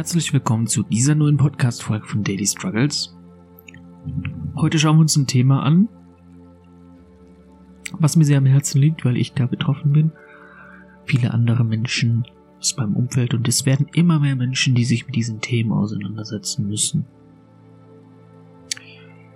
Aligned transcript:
Herzlich 0.00 0.32
willkommen 0.32 0.66
zu 0.66 0.82
dieser 0.82 1.14
neuen 1.14 1.36
Podcast-Folge 1.36 2.06
von 2.06 2.24
Daily 2.24 2.46
Struggles. 2.46 3.14
Heute 4.56 4.78
schauen 4.78 4.96
wir 4.96 5.02
uns 5.02 5.14
ein 5.14 5.26
Thema 5.26 5.62
an, 5.62 5.90
was 7.98 8.16
mir 8.16 8.24
sehr 8.24 8.38
am 8.38 8.46
Herzen 8.46 8.80
liegt, 8.80 9.04
weil 9.04 9.18
ich 9.18 9.34
da 9.34 9.44
betroffen 9.44 9.92
bin. 9.92 10.12
Viele 11.04 11.34
andere 11.34 11.66
Menschen 11.66 12.24
aus 12.58 12.78
meinem 12.78 12.96
Umfeld 12.96 13.34
und 13.34 13.46
es 13.46 13.66
werden 13.66 13.88
immer 13.92 14.18
mehr 14.18 14.36
Menschen, 14.36 14.74
die 14.74 14.86
sich 14.86 15.04
mit 15.04 15.16
diesen 15.16 15.42
Themen 15.42 15.70
auseinandersetzen 15.70 16.66
müssen. 16.66 17.04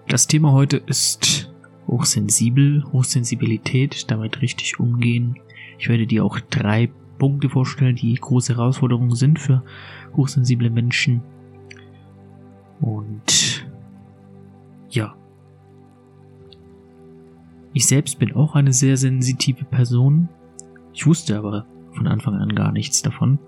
Das 0.09 0.27
Thema 0.29 0.53
heute 0.53 0.79
ist 0.79 1.53
hochsensibel, 1.89 2.85
Hochsensibilität, 2.91 4.11
damit 4.11 4.41
richtig 4.41 4.81
umgehen. 4.81 5.37
Ich 5.79 5.91
werde 5.91 6.07
dir 6.07 6.25
auch 6.25 6.41
drei 6.41 6.91
Punkte 7.25 7.49
vorstellen, 7.49 7.97
die 7.97 8.15
große 8.15 8.55
Herausforderungen 8.55 9.15
sind 9.15 9.39
für 9.39 9.63
hochsensible 10.15 10.69
Menschen. 10.69 11.23
Und 12.83 13.67
ja. 14.91 15.15
Ich 17.73 17.87
selbst 17.87 18.19
bin 18.19 18.35
auch 18.35 18.55
eine 18.57 18.75
sehr 18.75 18.99
sensitive 18.99 19.65
Person. 19.65 20.29
Ich 20.93 21.07
wusste 21.07 21.39
aber 21.39 21.65
von 21.95 22.07
Anfang 22.07 22.35
an 22.35 22.55
gar 22.55 22.73
nichts 22.73 23.01
davon. 23.01 23.39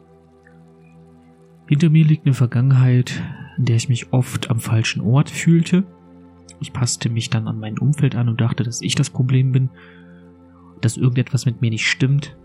Hinter 1.68 1.90
mir 1.90 2.06
liegt 2.06 2.24
eine 2.24 2.34
Vergangenheit, 2.34 3.22
in 3.58 3.66
der 3.66 3.76
ich 3.76 3.90
mich 3.90 4.10
oft 4.10 4.48
am 4.48 4.58
falschen 4.58 5.02
Ort 5.02 5.28
fühlte. 5.28 5.84
Ich 6.60 6.72
passte 6.72 7.10
mich 7.10 7.28
dann 7.28 7.46
an 7.46 7.60
mein 7.60 7.78
Umfeld 7.78 8.16
an 8.16 8.30
und 8.30 8.40
dachte, 8.40 8.62
dass 8.62 8.80
ich 8.80 8.94
das 8.94 9.10
Problem 9.10 9.52
bin, 9.52 9.68
dass 10.80 10.96
irgendetwas 10.96 11.44
mit 11.44 11.60
mir 11.60 11.68
nicht 11.68 11.86
stimmt. 11.86 12.38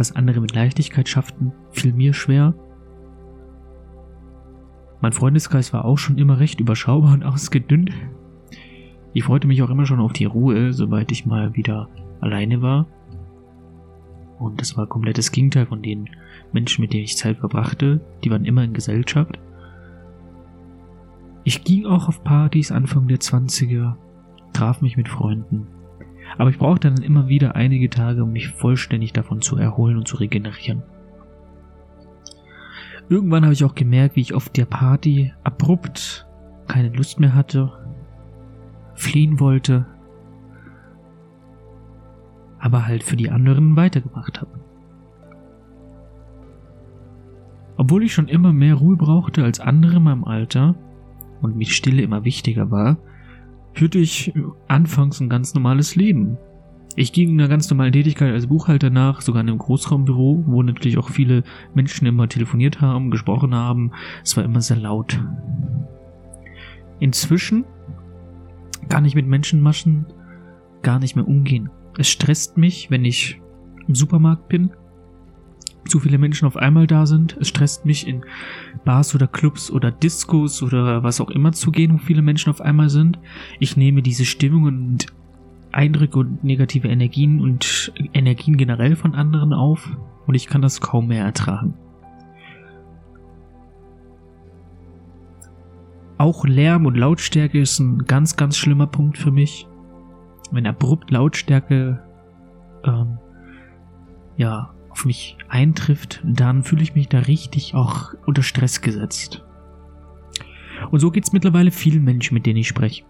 Was 0.00 0.16
andere 0.16 0.40
mit 0.40 0.54
Leichtigkeit 0.54 1.10
schafften, 1.10 1.52
fiel 1.72 1.92
mir 1.92 2.14
schwer. 2.14 2.54
Mein 5.02 5.12
Freundeskreis 5.12 5.74
war 5.74 5.84
auch 5.84 5.98
schon 5.98 6.16
immer 6.16 6.40
recht 6.40 6.58
überschaubar 6.58 7.12
und 7.12 7.22
ausgedünnt. 7.26 7.90
Ich 9.12 9.24
freute 9.24 9.46
mich 9.46 9.62
auch 9.62 9.68
immer 9.68 9.84
schon 9.84 10.00
auf 10.00 10.14
die 10.14 10.24
Ruhe, 10.24 10.72
sobald 10.72 11.12
ich 11.12 11.26
mal 11.26 11.54
wieder 11.54 11.90
alleine 12.18 12.62
war. 12.62 12.86
Und 14.38 14.62
das 14.62 14.74
war 14.74 14.86
komplettes 14.86 15.32
Gegenteil 15.32 15.66
von 15.66 15.82
den 15.82 16.08
Menschen, 16.50 16.80
mit 16.80 16.94
denen 16.94 17.04
ich 17.04 17.18
Zeit 17.18 17.36
verbrachte. 17.36 18.00
Die 18.24 18.30
waren 18.30 18.46
immer 18.46 18.64
in 18.64 18.72
Gesellschaft. 18.72 19.38
Ich 21.44 21.62
ging 21.62 21.84
auch 21.84 22.08
auf 22.08 22.24
Partys 22.24 22.72
Anfang 22.72 23.06
der 23.06 23.18
20er, 23.18 23.96
traf 24.54 24.80
mich 24.80 24.96
mit 24.96 25.10
Freunden. 25.10 25.66
Aber 26.38 26.50
ich 26.50 26.58
brauchte 26.58 26.90
dann 26.90 27.02
immer 27.02 27.28
wieder 27.28 27.56
einige 27.56 27.90
Tage, 27.90 28.24
um 28.24 28.32
mich 28.32 28.48
vollständig 28.48 29.12
davon 29.12 29.40
zu 29.40 29.56
erholen 29.56 29.96
und 29.96 30.08
zu 30.08 30.16
regenerieren. 30.16 30.82
Irgendwann 33.08 33.42
habe 33.42 33.52
ich 33.52 33.64
auch 33.64 33.74
gemerkt, 33.74 34.16
wie 34.16 34.20
ich 34.20 34.34
auf 34.34 34.48
der 34.48 34.66
Party 34.66 35.32
abrupt 35.42 36.26
keine 36.68 36.90
Lust 36.90 37.18
mehr 37.18 37.34
hatte, 37.34 37.72
fliehen 38.94 39.40
wollte, 39.40 39.86
aber 42.60 42.86
halt 42.86 43.02
für 43.02 43.16
die 43.16 43.30
anderen 43.30 43.74
weitergemacht 43.74 44.40
habe. 44.40 44.60
Obwohl 47.76 48.04
ich 48.04 48.12
schon 48.12 48.28
immer 48.28 48.52
mehr 48.52 48.76
Ruhe 48.76 48.96
brauchte 48.96 49.42
als 49.42 49.58
andere 49.58 49.96
in 49.96 50.02
meinem 50.04 50.24
Alter 50.24 50.76
und 51.40 51.56
mir 51.56 51.66
Stille 51.66 52.02
immer 52.02 52.24
wichtiger 52.24 52.70
war, 52.70 52.98
führte 53.72 53.98
ich 53.98 54.32
anfangs 54.68 55.20
ein 55.20 55.28
ganz 55.28 55.54
normales 55.54 55.96
Leben. 55.96 56.38
Ich 56.96 57.12
ging 57.12 57.30
einer 57.30 57.48
ganz 57.48 57.70
normalen 57.70 57.92
Tätigkeit 57.92 58.32
als 58.32 58.48
Buchhalter 58.48 58.90
nach, 58.90 59.20
sogar 59.20 59.42
in 59.42 59.48
einem 59.48 59.58
Großraumbüro, 59.58 60.44
wo 60.46 60.62
natürlich 60.62 60.98
auch 60.98 61.08
viele 61.08 61.44
Menschen 61.74 62.06
immer 62.06 62.28
telefoniert 62.28 62.80
haben, 62.80 63.10
gesprochen 63.10 63.54
haben. 63.54 63.92
Es 64.24 64.36
war 64.36 64.44
immer 64.44 64.60
sehr 64.60 64.78
laut. 64.78 65.22
Inzwischen 66.98 67.64
kann 68.88 69.04
ich 69.04 69.14
mit 69.14 69.26
Menschenmaschen 69.26 70.06
gar 70.82 70.98
nicht 70.98 71.14
mehr 71.14 71.28
umgehen. 71.28 71.70
Es 71.96 72.08
stresst 72.08 72.56
mich, 72.56 72.90
wenn 72.90 73.04
ich 73.04 73.40
im 73.86 73.94
Supermarkt 73.94 74.48
bin, 74.48 74.70
zu 75.86 76.00
viele 76.00 76.18
Menschen 76.18 76.46
auf 76.46 76.56
einmal 76.56 76.86
da 76.86 77.06
sind. 77.06 77.36
Es 77.40 77.48
stresst 77.48 77.84
mich 77.84 78.06
in 78.06 78.22
Bars 78.84 79.14
oder 79.14 79.26
Clubs 79.26 79.70
oder 79.70 79.90
Discos 79.90 80.62
oder 80.62 81.02
was 81.02 81.20
auch 81.20 81.30
immer 81.30 81.52
zu 81.52 81.70
gehen, 81.70 81.94
wo 81.94 81.98
viele 81.98 82.22
Menschen 82.22 82.50
auf 82.50 82.60
einmal 82.60 82.90
sind. 82.90 83.18
Ich 83.58 83.76
nehme 83.76 84.02
diese 84.02 84.24
Stimmung 84.24 84.64
und 84.64 85.06
Eindrücke 85.72 86.18
und 86.18 86.44
negative 86.44 86.88
Energien 86.88 87.40
und 87.40 87.92
Energien 88.12 88.56
generell 88.56 88.96
von 88.96 89.14
anderen 89.14 89.52
auf 89.52 89.96
und 90.26 90.34
ich 90.34 90.46
kann 90.46 90.62
das 90.62 90.80
kaum 90.80 91.08
mehr 91.08 91.24
ertragen. 91.24 91.74
Auch 96.18 96.44
Lärm 96.44 96.84
und 96.84 96.96
Lautstärke 96.96 97.60
ist 97.60 97.78
ein 97.78 98.04
ganz, 98.04 98.36
ganz 98.36 98.56
schlimmer 98.56 98.86
Punkt 98.86 99.16
für 99.16 99.30
mich. 99.30 99.66
Wenn 100.50 100.66
abrupt 100.66 101.10
Lautstärke 101.10 102.02
ähm, 102.84 103.18
ja 104.36 104.74
auf 104.90 105.04
mich 105.04 105.36
eintrifft, 105.48 106.20
dann 106.24 106.62
fühle 106.62 106.82
ich 106.82 106.94
mich 106.94 107.08
da 107.08 107.20
richtig 107.20 107.74
auch 107.74 108.14
unter 108.26 108.42
Stress 108.42 108.80
gesetzt. 108.80 109.44
Und 110.90 111.00
so 111.00 111.10
geht's 111.10 111.32
mittlerweile 111.32 111.70
vielen 111.70 112.04
Menschen, 112.04 112.34
mit 112.34 112.46
denen 112.46 112.58
ich 112.58 112.68
spreche. 112.68 113.04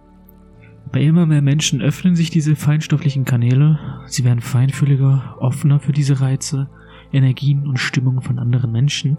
Bei 0.92 1.00
immer 1.00 1.26
mehr 1.26 1.42
Menschen 1.42 1.80
öffnen 1.80 2.16
sich 2.16 2.30
diese 2.30 2.56
feinstofflichen 2.56 3.24
Kanäle, 3.24 3.78
sie 4.06 4.24
werden 4.24 4.40
feinfühliger, 4.40 5.36
offener 5.38 5.78
für 5.78 5.92
diese 5.92 6.20
Reize, 6.20 6.68
Energien 7.12 7.66
und 7.66 7.78
Stimmungen 7.78 8.22
von 8.22 8.38
anderen 8.38 8.72
Menschen. 8.72 9.16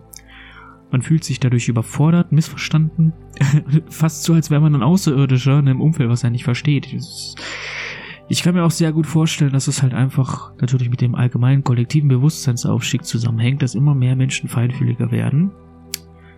Man 0.91 1.01
fühlt 1.01 1.23
sich 1.23 1.39
dadurch 1.39 1.69
überfordert, 1.69 2.33
missverstanden, 2.33 3.13
fast 3.89 4.23
so, 4.23 4.33
als 4.33 4.51
wäre 4.51 4.59
man 4.59 4.75
ein 4.75 4.83
Außerirdischer 4.83 5.59
in 5.59 5.69
einem 5.69 5.81
Umfeld, 5.81 6.09
was 6.09 6.25
er 6.25 6.29
nicht 6.29 6.43
versteht. 6.43 6.93
Ich 8.31 8.43
kann 8.43 8.55
mir 8.55 8.63
auch 8.63 8.71
sehr 8.71 8.93
gut 8.93 9.07
vorstellen, 9.07 9.51
dass 9.51 9.67
es 9.67 9.83
halt 9.83 9.93
einfach 9.93 10.53
natürlich 10.61 10.89
mit 10.89 11.01
dem 11.01 11.15
allgemeinen 11.15 11.65
kollektiven 11.65 12.07
Bewusstseinsaufstieg 12.07 13.03
zusammenhängt, 13.03 13.61
dass 13.61 13.75
immer 13.75 13.93
mehr 13.93 14.15
Menschen 14.15 14.47
feinfühliger 14.47 15.11
werden. 15.11 15.51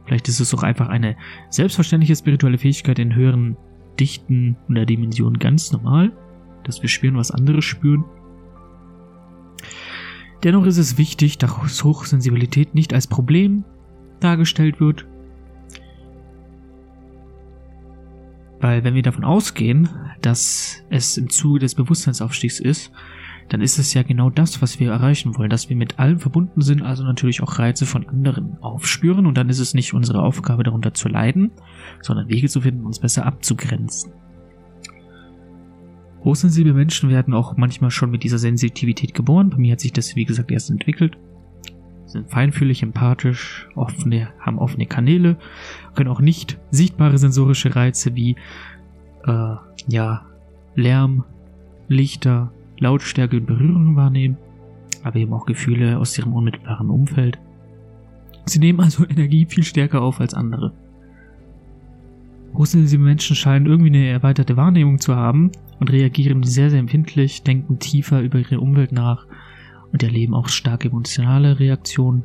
Vielleicht 0.03 0.27
ist 0.27 0.39
es 0.39 0.55
auch 0.55 0.63
einfach 0.63 0.89
eine 0.89 1.15
selbstverständliche 1.51 2.15
spirituelle 2.15 2.57
Fähigkeit 2.57 2.97
in 2.97 3.13
höheren 3.13 3.57
Dichten 3.99 4.57
und 4.67 4.73
der 4.73 4.87
Dimension 4.87 5.37
ganz 5.37 5.71
normal, 5.71 6.11
dass 6.63 6.81
wir 6.81 6.89
spüren, 6.89 7.15
was 7.15 7.29
andere 7.29 7.61
spüren. 7.61 8.05
Dennoch 10.43 10.65
ist 10.65 10.79
es 10.79 10.97
wichtig, 10.97 11.37
dass 11.37 11.83
Hochsensibilität 11.83 12.73
nicht 12.73 12.95
als 12.95 13.05
Problem 13.05 13.65
dargestellt 14.19 14.79
wird, 14.79 15.05
weil 18.73 18.83
wenn 18.83 18.95
wir 18.95 19.03
davon 19.03 19.23
ausgehen, 19.23 19.87
dass 20.21 20.83
es 20.89 21.15
im 21.17 21.29
Zuge 21.29 21.59
des 21.59 21.75
Bewusstseinsaufstiegs 21.75 22.59
ist, 22.59 22.91
dann 23.49 23.61
ist 23.61 23.77
es 23.77 23.93
ja 23.93 24.01
genau 24.01 24.31
das, 24.31 24.63
was 24.63 24.79
wir 24.79 24.89
erreichen 24.89 25.37
wollen, 25.37 25.51
dass 25.51 25.69
wir 25.69 25.75
mit 25.75 25.99
allem 25.99 26.17
verbunden 26.17 26.61
sind, 26.61 26.81
also 26.81 27.03
natürlich 27.03 27.43
auch 27.43 27.59
Reize 27.59 27.85
von 27.85 28.09
anderen 28.09 28.57
aufspüren 28.61 29.27
und 29.27 29.37
dann 29.37 29.49
ist 29.49 29.59
es 29.59 29.75
nicht 29.75 29.93
unsere 29.93 30.23
Aufgabe 30.23 30.63
darunter 30.63 30.95
zu 30.95 31.07
leiden, 31.07 31.51
sondern 32.01 32.29
Wege 32.29 32.49
zu 32.49 32.61
finden, 32.61 32.87
uns 32.87 32.97
besser 32.97 33.27
abzugrenzen. 33.27 34.11
Hochsensible 36.23 36.73
Menschen 36.73 37.11
werden 37.11 37.35
auch 37.35 37.55
manchmal 37.55 37.91
schon 37.91 38.09
mit 38.09 38.23
dieser 38.23 38.39
Sensitivität 38.39 39.13
geboren. 39.13 39.51
Bei 39.51 39.57
mir 39.57 39.73
hat 39.73 39.81
sich 39.81 39.93
das, 39.93 40.15
wie 40.15 40.25
gesagt, 40.25 40.49
erst 40.49 40.71
entwickelt. 40.71 41.15
Sind 42.13 42.29
feinfühlig, 42.29 42.83
empathisch, 42.83 43.67
offene, 43.73 44.29
haben 44.39 44.59
offene 44.59 44.85
Kanäle, 44.85 45.35
können 45.95 46.09
auch 46.11 46.21
nicht 46.21 46.59
sichtbare 46.69 47.17
sensorische 47.17 47.75
Reize 47.75 48.13
wie 48.13 48.35
äh, 49.25 49.55
ja, 49.87 50.21
Lärm, 50.75 51.23
Lichter, 51.87 52.51
Lautstärke 52.77 53.37
und 53.37 53.47
Berührung 53.47 53.95
wahrnehmen, 53.95 54.37
aber 55.03 55.15
eben 55.15 55.33
auch 55.33 55.47
Gefühle 55.47 55.97
aus 55.97 56.15
ihrem 56.15 56.33
unmittelbaren 56.33 56.91
Umfeld. 56.91 57.39
Sie 58.45 58.59
nehmen 58.59 58.79
also 58.79 59.05
Energie 59.09 59.47
viel 59.47 59.63
stärker 59.63 60.03
auf 60.03 60.19
als 60.21 60.35
andere. 60.35 60.71
Hochsensible 62.53 63.07
Menschen 63.07 63.35
scheinen 63.35 63.65
irgendwie 63.65 63.89
eine 63.89 64.07
erweiterte 64.07 64.55
Wahrnehmung 64.55 64.99
zu 64.99 65.15
haben 65.15 65.51
und 65.79 65.91
reagieren 65.91 66.43
sehr, 66.43 66.69
sehr 66.69 66.79
empfindlich, 66.79 67.41
denken 67.41 67.79
tiefer 67.79 68.21
über 68.21 68.37
ihre 68.37 68.59
Umwelt 68.59 68.91
nach 68.91 69.25
und 69.93 70.03
erleben 70.03 70.33
auch 70.33 70.49
starke 70.49 70.89
emotionale 70.89 71.59
Reaktionen. 71.59 72.23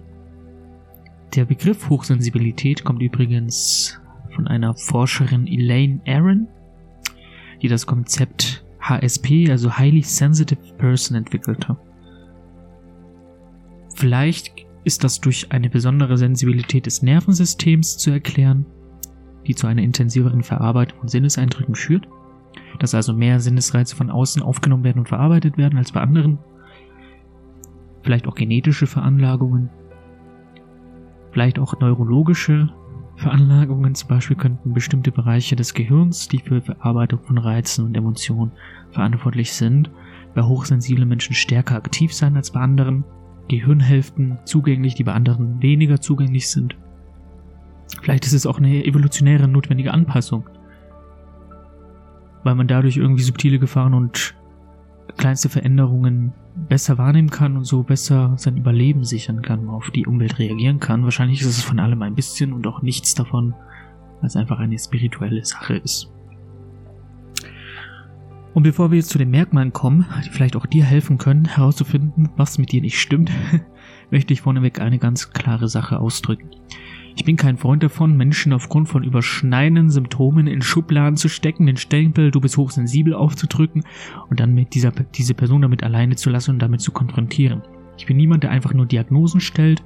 Der 1.36 1.44
Begriff 1.44 1.88
Hochsensibilität 1.88 2.82
kommt 2.82 3.02
übrigens 3.02 4.00
von 4.34 4.48
einer 4.48 4.74
Forscherin 4.74 5.46
Elaine 5.46 6.00
Aaron, 6.06 6.48
die 7.62 7.68
das 7.68 7.86
Konzept 7.86 8.64
HSP, 8.80 9.50
also 9.50 9.76
Highly 9.76 10.02
Sensitive 10.02 10.74
Person, 10.78 11.16
entwickelte. 11.16 11.76
Vielleicht 13.94 14.66
ist 14.84 15.04
das 15.04 15.20
durch 15.20 15.52
eine 15.52 15.68
besondere 15.68 16.16
Sensibilität 16.16 16.86
des 16.86 17.02
Nervensystems 17.02 17.98
zu 17.98 18.10
erklären, 18.10 18.64
die 19.46 19.54
zu 19.54 19.66
einer 19.66 19.82
intensiveren 19.82 20.42
Verarbeitung 20.42 21.00
von 21.00 21.08
Sinneseindrücken 21.08 21.74
führt, 21.74 22.08
dass 22.78 22.94
also 22.94 23.12
mehr 23.12 23.40
Sinnesreize 23.40 23.96
von 23.96 24.10
außen 24.10 24.40
aufgenommen 24.40 24.84
werden 24.84 25.00
und 25.00 25.08
verarbeitet 25.08 25.58
werden 25.58 25.78
als 25.78 25.92
bei 25.92 26.00
anderen. 26.00 26.38
Vielleicht 28.02 28.26
auch 28.26 28.34
genetische 28.34 28.86
Veranlagungen. 28.86 29.70
Vielleicht 31.32 31.58
auch 31.58 31.78
neurologische 31.78 32.72
Veranlagungen, 33.16 33.94
zum 33.94 34.08
Beispiel 34.08 34.36
könnten 34.36 34.72
bestimmte 34.72 35.10
Bereiche 35.10 35.56
des 35.56 35.74
Gehirns, 35.74 36.28
die 36.28 36.38
für 36.38 36.62
Verarbeitung 36.62 37.20
von 37.24 37.36
Reizen 37.36 37.84
und 37.84 37.96
Emotionen 37.96 38.52
verantwortlich 38.90 39.52
sind, 39.52 39.90
bei 40.34 40.42
hochsensiblen 40.42 41.08
Menschen 41.08 41.34
stärker 41.34 41.74
aktiv 41.74 42.14
sein 42.14 42.36
als 42.36 42.52
bei 42.52 42.60
anderen. 42.60 43.04
Gehirnhälften 43.48 44.38
zugänglich, 44.44 44.94
die 44.94 45.04
bei 45.04 45.12
anderen 45.12 45.60
weniger 45.62 46.00
zugänglich 46.00 46.48
sind. 46.48 46.76
Vielleicht 48.02 48.26
ist 48.26 48.34
es 48.34 48.46
auch 48.46 48.58
eine 48.58 48.84
evolutionäre 48.84 49.48
notwendige 49.48 49.92
Anpassung, 49.92 50.48
weil 52.44 52.54
man 52.54 52.68
dadurch 52.68 52.98
irgendwie 52.98 53.22
subtile 53.22 53.58
Gefahren 53.58 53.94
und 53.94 54.34
kleinste 55.16 55.48
Veränderungen 55.48 56.32
besser 56.68 56.98
wahrnehmen 56.98 57.30
kann 57.30 57.56
und 57.56 57.64
so 57.64 57.82
besser 57.82 58.34
sein 58.36 58.56
Überleben 58.56 59.04
sichern 59.04 59.42
kann, 59.42 59.68
auf 59.68 59.90
die 59.90 60.06
Umwelt 60.06 60.38
reagieren 60.38 60.80
kann. 60.80 61.04
Wahrscheinlich 61.04 61.40
ist 61.40 61.48
es 61.48 61.62
von 61.62 61.78
allem 61.78 62.02
ein 62.02 62.14
bisschen 62.14 62.52
und 62.52 62.66
auch 62.66 62.82
nichts 62.82 63.14
davon, 63.14 63.54
als 64.20 64.36
einfach 64.36 64.58
eine 64.58 64.78
spirituelle 64.78 65.44
Sache 65.44 65.76
ist. 65.76 66.10
Und 68.54 68.64
bevor 68.64 68.90
wir 68.90 68.96
jetzt 68.96 69.10
zu 69.10 69.18
den 69.18 69.30
Merkmalen 69.30 69.72
kommen, 69.72 70.06
die 70.24 70.30
vielleicht 70.30 70.56
auch 70.56 70.66
dir 70.66 70.84
helfen 70.84 71.18
können, 71.18 71.44
herauszufinden, 71.44 72.30
was 72.36 72.58
mit 72.58 72.72
dir 72.72 72.80
nicht 72.80 72.98
stimmt, 72.98 73.30
möchte 74.10 74.32
ich 74.32 74.40
vorneweg 74.40 74.80
eine 74.80 74.98
ganz 74.98 75.30
klare 75.30 75.68
Sache 75.68 76.00
ausdrücken. 76.00 76.50
Ich 77.18 77.24
bin 77.24 77.34
kein 77.34 77.56
Freund 77.56 77.82
davon, 77.82 78.16
Menschen 78.16 78.52
aufgrund 78.52 78.88
von 78.88 79.02
überschneidenden 79.02 79.90
Symptomen 79.90 80.46
in 80.46 80.62
Schubladen 80.62 81.16
zu 81.16 81.28
stecken, 81.28 81.66
den 81.66 81.76
Stempel, 81.76 82.30
du 82.30 82.40
bist 82.40 82.56
hochsensibel 82.56 83.12
aufzudrücken 83.12 83.82
und 84.30 84.38
dann 84.38 84.54
mit 84.54 84.72
dieser, 84.72 84.92
diese 84.92 85.34
Person 85.34 85.62
damit 85.62 85.82
alleine 85.82 86.14
zu 86.14 86.30
lassen 86.30 86.52
und 86.52 86.58
damit 86.60 86.80
zu 86.80 86.92
konfrontieren. 86.92 87.62
Ich 87.98 88.06
bin 88.06 88.16
niemand, 88.16 88.44
der 88.44 88.52
einfach 88.52 88.72
nur 88.72 88.86
Diagnosen 88.86 89.40
stellt, 89.40 89.82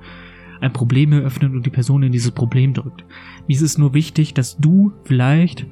ein 0.61 0.75
Problem 0.75 1.11
eröffnet 1.15 1.55
und 1.55 1.65
die 1.65 1.71
Person 1.71 2.03
in 2.03 2.13
dieses 2.13 2.33
Problem 2.33 2.75
drückt. 2.75 3.03
Mir 3.49 3.55
ist 3.55 3.63
es 3.63 3.79
nur 3.79 3.95
wichtig, 3.95 4.35
dass 4.35 4.59
du 4.59 4.93
vielleicht 5.05 5.67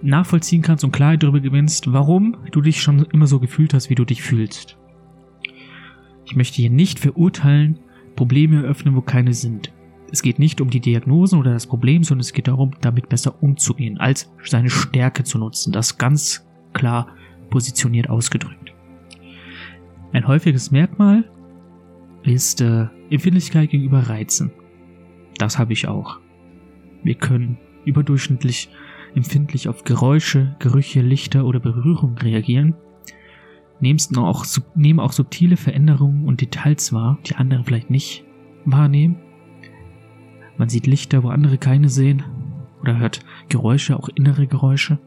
nachvollziehen 0.00 0.62
kannst 0.62 0.84
und 0.84 0.92
Klarheit 0.92 1.24
darüber 1.24 1.40
gewinnst, 1.40 1.92
warum 1.92 2.36
du 2.52 2.60
dich 2.60 2.80
schon 2.80 3.04
immer 3.06 3.26
so 3.26 3.40
gefühlt 3.40 3.74
hast, 3.74 3.90
wie 3.90 3.96
du 3.96 4.04
dich 4.04 4.22
fühlst. 4.22 4.78
Ich 6.24 6.36
möchte 6.36 6.62
hier 6.62 6.70
nicht 6.70 7.00
verurteilen, 7.00 7.80
Probleme 8.14 8.62
eröffnen, 8.62 8.94
wo 8.94 9.00
keine 9.00 9.34
sind. 9.34 9.72
Es 10.10 10.22
geht 10.22 10.38
nicht 10.38 10.60
um 10.60 10.70
die 10.70 10.80
Diagnosen 10.80 11.38
oder 11.38 11.52
das 11.52 11.66
Problem, 11.66 12.04
sondern 12.04 12.20
es 12.20 12.32
geht 12.32 12.48
darum, 12.48 12.72
damit 12.80 13.08
besser 13.08 13.42
umzugehen, 13.42 13.98
als 13.98 14.32
seine 14.44 14.70
Stärke 14.70 15.24
zu 15.24 15.38
nutzen. 15.38 15.72
Das 15.72 15.98
ganz 15.98 16.46
klar 16.72 17.08
positioniert 17.50 18.08
ausgedrückt. 18.08 18.72
Ein 20.12 20.28
häufiges 20.28 20.70
Merkmal 20.70 21.24
ist 22.22 22.60
äh, 22.60 22.86
Empfindlichkeit 23.10 23.70
gegenüber 23.70 24.08
Reizen. 24.08 24.52
Das 25.38 25.58
habe 25.58 25.72
ich 25.72 25.88
auch. 25.88 26.20
Wir 27.02 27.16
können 27.16 27.58
überdurchschnittlich 27.84 28.70
empfindlich 29.14 29.68
auf 29.68 29.84
Geräusche, 29.84 30.56
Gerüche, 30.58 31.00
Lichter 31.00 31.44
oder 31.44 31.60
Berührung 31.60 32.16
reagieren, 32.18 32.74
auch, 34.16 34.46
nehmen 34.74 35.00
auch 35.00 35.12
subtile 35.12 35.56
Veränderungen 35.56 36.24
und 36.24 36.40
Details 36.40 36.92
wahr, 36.92 37.18
die 37.26 37.34
andere 37.34 37.64
vielleicht 37.64 37.90
nicht 37.90 38.24
wahrnehmen 38.64 39.16
man 40.56 40.68
sieht 40.68 40.86
Lichter, 40.86 41.22
wo 41.22 41.28
andere 41.28 41.58
keine 41.58 41.88
sehen. 41.88 42.22
Oder 42.80 42.98
hört 42.98 43.24
Geräusche, 43.48 43.96
auch 43.96 44.08
innere 44.08 44.46
Geräusche. 44.46 44.98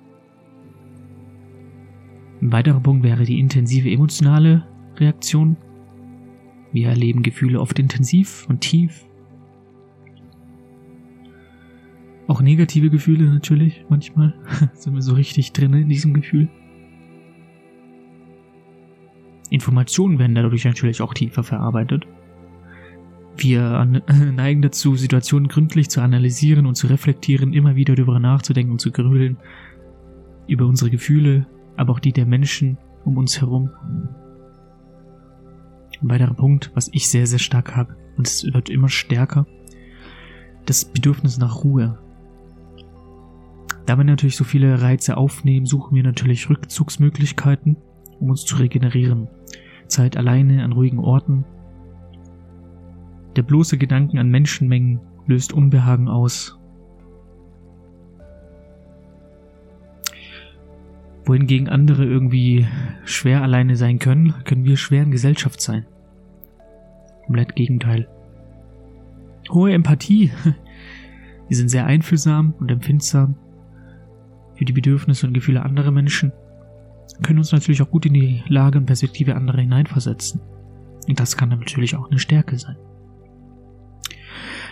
Ein 2.42 2.52
weiterer 2.52 2.80
Punkt 2.80 3.04
wäre 3.04 3.24
die 3.24 3.40
intensive 3.40 3.90
emotionale 3.90 4.66
Reaktion. 4.98 5.58
Wir 6.72 6.90
erleben 6.90 7.24
Gefühle 7.24 7.60
oft 7.60 7.80
intensiv 7.80 8.46
und 8.50 8.62
tief. 8.62 9.06
Auch 12.28 12.42
negative 12.42 12.90
Gefühle 12.90 13.26
natürlich, 13.26 13.86
manchmal 13.90 14.34
sind 14.74 14.94
wir 14.94 15.02
so 15.02 15.14
richtig 15.14 15.54
drin 15.54 15.74
in 15.74 15.90
diesem 15.90 16.14
Gefühl. 16.14 16.50
Informationen 19.50 20.20
werden 20.20 20.36
dadurch 20.36 20.66
natürlich 20.66 21.02
auch 21.02 21.14
tiefer 21.14 21.44
verarbeitet. 21.44 22.06
Wir 23.38 23.86
neigen 24.34 24.62
dazu, 24.62 24.96
Situationen 24.96 25.48
gründlich 25.48 25.90
zu 25.90 26.02
analysieren 26.02 26.66
und 26.66 26.76
zu 26.76 26.88
reflektieren, 26.88 27.54
immer 27.54 27.76
wieder 27.76 27.96
darüber 27.96 28.20
nachzudenken 28.20 28.74
und 28.74 28.82
zu 28.82 28.92
grübeln. 28.92 29.38
Über 30.48 30.66
unsere 30.66 30.90
Gefühle, 30.90 31.46
aber 31.76 31.94
auch 31.94 32.00
die 32.00 32.14
der 32.14 32.26
Menschen 32.26 32.78
um 33.06 33.18
uns 33.18 33.40
herum. 33.40 33.70
Ein 36.02 36.10
weiterer 36.10 36.34
Punkt, 36.34 36.72
was 36.74 36.90
ich 36.94 37.10
sehr, 37.10 37.28
sehr 37.28 37.40
stark 37.40 37.76
habe, 37.76 37.96
und 38.18 38.28
es 38.28 38.44
wird 38.44 38.70
immer 38.70 38.90
stärker, 38.90 39.46
das 40.66 40.86
Bedürfnis 40.86 41.38
nach 41.38 41.64
Ruhe. 41.64 41.98
Da 43.86 43.98
wir 43.98 44.04
natürlich 44.04 44.36
so 44.36 44.44
viele 44.44 44.82
Reize 44.82 45.16
aufnehmen, 45.18 45.66
suchen 45.66 45.96
wir 45.96 46.04
natürlich 46.04 46.50
Rückzugsmöglichkeiten, 46.50 47.78
um 48.20 48.30
uns 48.30 48.44
zu 48.44 48.58
regenerieren. 48.58 49.30
Zeit 49.88 50.18
alleine 50.18 50.64
an 50.64 50.74
ruhigen 50.74 51.00
Orten, 51.00 51.46
der 53.38 53.44
bloße 53.44 53.78
Gedanken 53.78 54.18
an 54.18 54.30
Menschenmengen 54.30 55.00
löst 55.28 55.54
Unbehagen 55.54 56.08
aus. 56.08 56.60
Wohingegen 61.26 61.70
andere 61.70 62.06
irgendwie 62.06 62.68
schwer 63.04 63.42
alleine 63.42 63.76
sein 63.76 64.00
können, 64.00 64.34
können 64.46 64.64
wir 64.66 64.78
schwer 64.78 65.04
in 65.04 65.12
Gesellschaft 65.12 65.62
sein. 65.62 65.86
Komplett 67.26 67.56
Gegenteil. 67.56 68.08
Hohe 69.50 69.74
Empathie. 69.74 70.32
Wir 71.50 71.56
sind 71.56 71.70
sehr 71.70 71.86
einfühlsam 71.86 72.54
und 72.60 72.70
empfindsam 72.70 73.38
für 74.56 74.66
die 74.66 74.74
Bedürfnisse 74.74 75.28
und 75.28 75.34
Gefühle 75.34 75.64
anderer 75.64 75.92
Menschen, 75.92 76.34
können 77.24 77.40
uns 77.40 77.52
natürlich 77.52 77.82
auch 77.82 77.92
gut 77.92 78.06
in 78.06 78.14
die 78.14 78.44
Lage 78.48 78.78
und 78.78 78.86
Perspektive 78.86 79.36
anderer 79.36 79.62
hineinversetzen. 79.62 80.42
Und 81.08 81.20
das 81.20 81.38
kann 81.38 81.50
natürlich 81.50 81.96
auch 81.96 82.10
eine 82.10 82.20
Stärke 82.20 82.58
sein. 82.58 82.76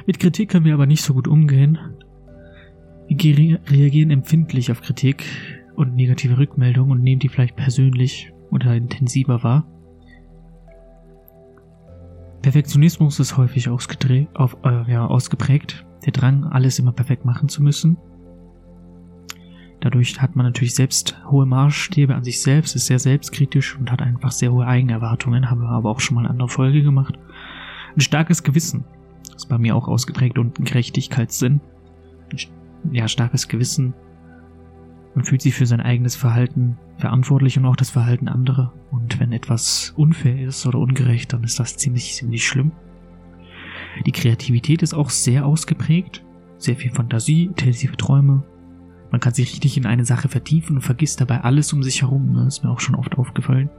Mit 0.06 0.20
Kritik 0.20 0.50
können 0.50 0.66
wir 0.66 0.74
aber 0.74 0.86
nicht 0.86 1.04
so 1.04 1.14
gut 1.14 1.28
umgehen. 1.28 1.78
Wir 3.08 3.60
reagieren 3.68 4.12
empfindlich 4.12 4.72
auf 4.72 4.82
Kritik 4.82 5.25
und 5.75 5.96
negative 5.96 6.38
Rückmeldungen 6.38 6.92
und 6.92 7.04
nehmen 7.04 7.20
die 7.20 7.30
vielleicht 7.30 7.56
persönlich 7.56 8.32
oder 8.52 8.75
intensiver 8.75 9.44
wahr. 9.44 9.68
Perfektionismus 12.42 13.20
ist 13.20 13.38
häufig 13.38 13.70
auf, 13.70 13.88
äh, 14.64 14.92
ja, 14.92 15.06
ausgeprägt. 15.06 15.86
Der 16.06 16.12
Drang, 16.12 16.44
alles 16.46 16.78
immer 16.78 16.92
perfekt 16.92 17.25
machen 17.25 17.50
zu 17.50 17.64
müssen. 17.64 17.98
Dadurch 19.82 20.22
hat 20.22 20.36
man 20.36 20.46
natürlich 20.46 20.75
selbst 20.75 21.20
hohe 21.30 21.46
Maßstäbe 21.46 22.16
an 22.16 22.24
sich 22.24 22.42
selbst, 22.42 22.75
ist 22.75 22.88
sehr 22.88 23.00
selbstkritisch 23.00 23.78
und 23.78 23.92
hat 23.92 24.02
einfach 24.02 24.32
sehr 24.32 24.52
hohe 24.52 24.66
Eigenerwartungen, 24.66 25.50
haben 25.50 25.62
wir 25.62 25.70
aber 25.70 25.90
auch 25.90 26.00
schon 26.00 26.16
mal 26.16 26.25
in 26.25 26.32
einer 26.32 26.48
Folge 26.48 26.84
gemacht. 26.84 27.18
Ein 27.96 28.02
starkes 28.02 28.44
Gewissen 28.44 28.86
ist 29.36 29.50
bei 29.50 29.58
mir 29.58 29.75
auch 29.75 29.88
ausgeprägt 29.88 30.38
und 30.38 30.60
ein 30.60 30.65
Gerechtigkeitssinn. 30.65 31.62
Ja, 32.92 33.08
starkes 33.08 33.48
Gewissen. 33.48 33.94
Man 35.15 35.25
fühlt 35.25 35.42
sich 35.42 35.56
für 35.56 35.65
sein 35.65 35.82
eigenes 35.82 36.15
Verhalten 36.15 36.77
verantwortlich 36.98 37.58
und 37.58 37.65
auch 37.65 37.75
das 37.75 37.89
Verhalten 37.89 38.27
anderer. 38.27 38.74
Und 38.92 39.20
wenn 39.20 39.32
etwas 39.32 39.94
unfair 39.96 40.39
ist 40.39 40.65
oder 40.65 40.80
ungerecht, 40.80 41.34
dann 41.34 41.44
ist 41.44 41.60
das 41.60 41.77
ziemlich, 41.77 42.13
ziemlich 42.13 42.46
schlimm. 42.46 42.72
Die 44.06 44.12
Kreativität 44.12 44.82
ist 44.82 44.94
auch 44.94 45.10
sehr 45.10 45.46
ausgeprägt. 45.46 46.24
Sehr 46.58 46.75
viel 46.75 46.92
Fantasie, 46.92 47.46
intensive 47.46 47.98
Träume. 47.98 48.44
Man 49.12 49.22
kann 49.22 49.34
sich 49.34 49.54
richtig 49.54 49.77
in 49.77 49.86
eine 49.86 50.06
Sache 50.06 50.27
vertiefen 50.27 50.77
und 50.77 50.82
vergisst 50.82 51.22
dabei 51.22 51.42
alles 51.42 51.72
um 51.74 51.84
sich 51.84 52.01
herum. 52.01 52.34
Das 52.34 52.42
ne? 52.42 52.48
ist 52.48 52.63
mir 52.63 52.72
auch 52.72 52.80
schon 52.80 52.96
oft 52.96 53.18
aufgefallen. 53.18 53.70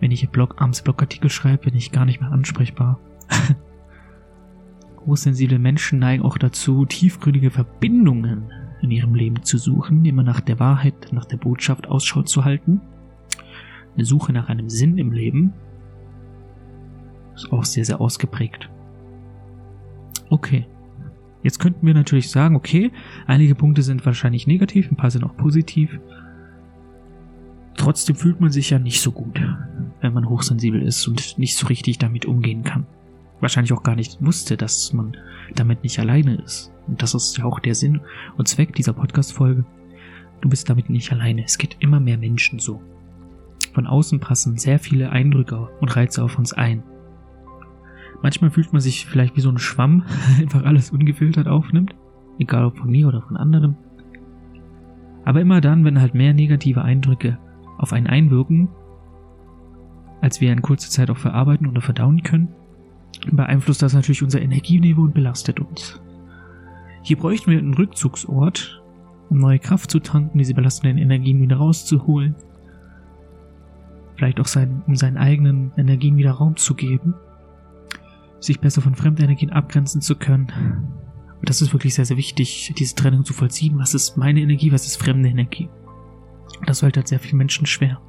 Wenn 0.00 0.10
ich 0.10 0.28
Blog, 0.28 0.60
abends 0.60 0.82
Blogartikel 0.82 1.30
schreibe, 1.30 1.64
bin 1.64 1.74
ich 1.74 1.92
gar 1.92 2.04
nicht 2.04 2.20
mehr 2.20 2.30
ansprechbar. 2.30 2.98
Hochsensible 5.06 5.58
Menschen 5.58 5.98
neigen 5.98 6.22
auch 6.22 6.38
dazu, 6.38 6.86
tiefgründige 6.86 7.50
Verbindungen 7.50 8.50
in 8.80 8.90
ihrem 8.90 9.14
Leben 9.14 9.42
zu 9.42 9.58
suchen, 9.58 10.04
immer 10.04 10.22
nach 10.22 10.40
der 10.40 10.58
Wahrheit, 10.58 11.12
nach 11.12 11.24
der 11.24 11.36
Botschaft 11.36 11.86
Ausschau 11.88 12.22
zu 12.22 12.44
halten. 12.44 12.80
Eine 13.94 14.04
Suche 14.04 14.32
nach 14.32 14.48
einem 14.48 14.70
Sinn 14.70 14.98
im 14.98 15.12
Leben 15.12 15.52
ist 17.34 17.52
auch 17.52 17.64
sehr, 17.64 17.84
sehr 17.84 18.00
ausgeprägt. 18.00 18.70
Okay. 20.30 20.66
Jetzt 21.42 21.58
könnten 21.58 21.86
wir 21.86 21.92
natürlich 21.92 22.30
sagen, 22.30 22.56
okay, 22.56 22.90
einige 23.26 23.54
Punkte 23.54 23.82
sind 23.82 24.06
wahrscheinlich 24.06 24.46
negativ, 24.46 24.90
ein 24.90 24.96
paar 24.96 25.10
sind 25.10 25.24
auch 25.24 25.36
positiv. 25.36 26.00
Trotzdem 27.76 28.16
fühlt 28.16 28.40
man 28.40 28.50
sich 28.50 28.70
ja 28.70 28.78
nicht 28.78 29.02
so 29.02 29.12
gut, 29.12 29.38
wenn 30.00 30.14
man 30.14 30.28
hochsensibel 30.28 30.80
ist 30.80 31.06
und 31.06 31.36
nicht 31.36 31.56
so 31.56 31.66
richtig 31.66 31.98
damit 31.98 32.24
umgehen 32.24 32.62
kann 32.62 32.86
wahrscheinlich 33.40 33.72
auch 33.72 33.82
gar 33.82 33.96
nicht 33.96 34.24
wusste, 34.24 34.56
dass 34.56 34.92
man 34.92 35.16
damit 35.54 35.82
nicht 35.82 35.98
alleine 35.98 36.36
ist. 36.36 36.72
Und 36.86 37.02
das 37.02 37.14
ist 37.14 37.36
ja 37.38 37.44
auch 37.44 37.60
der 37.60 37.74
Sinn 37.74 38.00
und 38.36 38.48
Zweck 38.48 38.74
dieser 38.74 38.92
Podcast-Folge. 38.92 39.64
Du 40.40 40.48
bist 40.48 40.68
damit 40.68 40.90
nicht 40.90 41.12
alleine. 41.12 41.44
Es 41.44 41.58
geht 41.58 41.76
immer 41.80 42.00
mehr 42.00 42.18
Menschen 42.18 42.58
so. 42.58 42.82
Von 43.72 43.86
außen 43.86 44.20
passen 44.20 44.58
sehr 44.58 44.78
viele 44.78 45.10
Eindrücke 45.10 45.68
und 45.80 45.96
Reize 45.96 46.22
auf 46.22 46.38
uns 46.38 46.52
ein. 46.52 46.82
Manchmal 48.22 48.50
fühlt 48.50 48.72
man 48.72 48.80
sich 48.80 49.06
vielleicht 49.06 49.36
wie 49.36 49.40
so 49.40 49.50
ein 49.50 49.58
Schwamm, 49.58 50.04
einfach 50.40 50.64
alles 50.64 50.90
ungefiltert 50.90 51.48
aufnimmt, 51.48 51.94
egal 52.38 52.64
ob 52.64 52.78
von 52.78 52.90
mir 52.90 53.08
oder 53.08 53.22
von 53.22 53.36
anderen. 53.36 53.76
Aber 55.24 55.40
immer 55.40 55.60
dann, 55.60 55.84
wenn 55.84 56.00
halt 56.00 56.14
mehr 56.14 56.34
negative 56.34 56.82
Eindrücke 56.82 57.38
auf 57.78 57.92
einen 57.92 58.06
einwirken, 58.06 58.68
als 60.20 60.40
wir 60.40 60.52
in 60.52 60.62
kurzer 60.62 60.90
Zeit 60.90 61.10
auch 61.10 61.18
verarbeiten 61.18 61.66
oder 61.66 61.80
verdauen 61.80 62.22
können, 62.22 62.48
beeinflusst 63.30 63.82
das 63.82 63.94
natürlich 63.94 64.22
unser 64.22 64.40
Energieniveau 64.40 65.02
und 65.02 65.14
belastet 65.14 65.60
uns. 65.60 66.00
Hier 67.02 67.18
bräuchten 67.18 67.50
wir 67.50 67.58
einen 67.58 67.74
Rückzugsort, 67.74 68.82
um 69.28 69.38
neue 69.38 69.58
Kraft 69.58 69.90
zu 69.90 70.00
tanken, 70.00 70.38
diese 70.38 70.54
belastenden 70.54 70.98
Energien 70.98 71.40
wieder 71.40 71.56
rauszuholen. 71.56 72.34
Vielleicht 74.16 74.40
auch 74.40 74.46
sein, 74.46 74.82
um 74.86 74.96
seinen 74.96 75.18
eigenen 75.18 75.72
Energien 75.76 76.16
wieder 76.16 76.32
Raum 76.32 76.56
zu 76.56 76.74
geben, 76.74 77.14
sich 78.40 78.60
besser 78.60 78.80
von 78.80 78.94
Fremdenergien 78.94 79.50
abgrenzen 79.50 80.00
zu 80.00 80.16
können. 80.16 80.46
Und 81.40 81.48
das 81.48 81.60
ist 81.60 81.72
wirklich 81.72 81.94
sehr, 81.94 82.04
sehr 82.04 82.16
wichtig, 82.16 82.72
diese 82.78 82.94
Trennung 82.94 83.24
zu 83.24 83.34
vollziehen. 83.34 83.78
Was 83.78 83.92
ist 83.92 84.16
meine 84.16 84.40
Energie, 84.40 84.72
was 84.72 84.86
ist 84.86 84.96
fremde 84.96 85.28
Energie? 85.28 85.68
Das 86.64 86.80
fällt 86.80 86.96
halt 86.96 87.08
sehr 87.08 87.18
vielen 87.18 87.38
Menschen 87.38 87.66
schwer. 87.66 88.00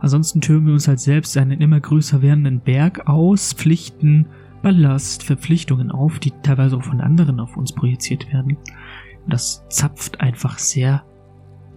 Ansonsten 0.00 0.40
türmen 0.40 0.66
wir 0.68 0.74
uns 0.74 0.88
halt 0.88 1.00
selbst 1.00 1.36
einen 1.36 1.60
immer 1.60 1.80
größer 1.80 2.22
werdenden 2.22 2.60
Berg 2.60 3.08
aus, 3.08 3.52
Pflichten, 3.52 4.26
Ballast, 4.62 5.22
Verpflichtungen 5.22 5.90
auf, 5.90 6.18
die 6.18 6.32
teilweise 6.42 6.76
auch 6.76 6.84
von 6.84 7.00
anderen 7.00 7.40
auf 7.40 7.56
uns 7.56 7.72
projiziert 7.72 8.32
werden. 8.32 8.56
Und 9.24 9.32
das 9.32 9.64
zapft 9.68 10.20
einfach 10.20 10.58
sehr 10.58 11.04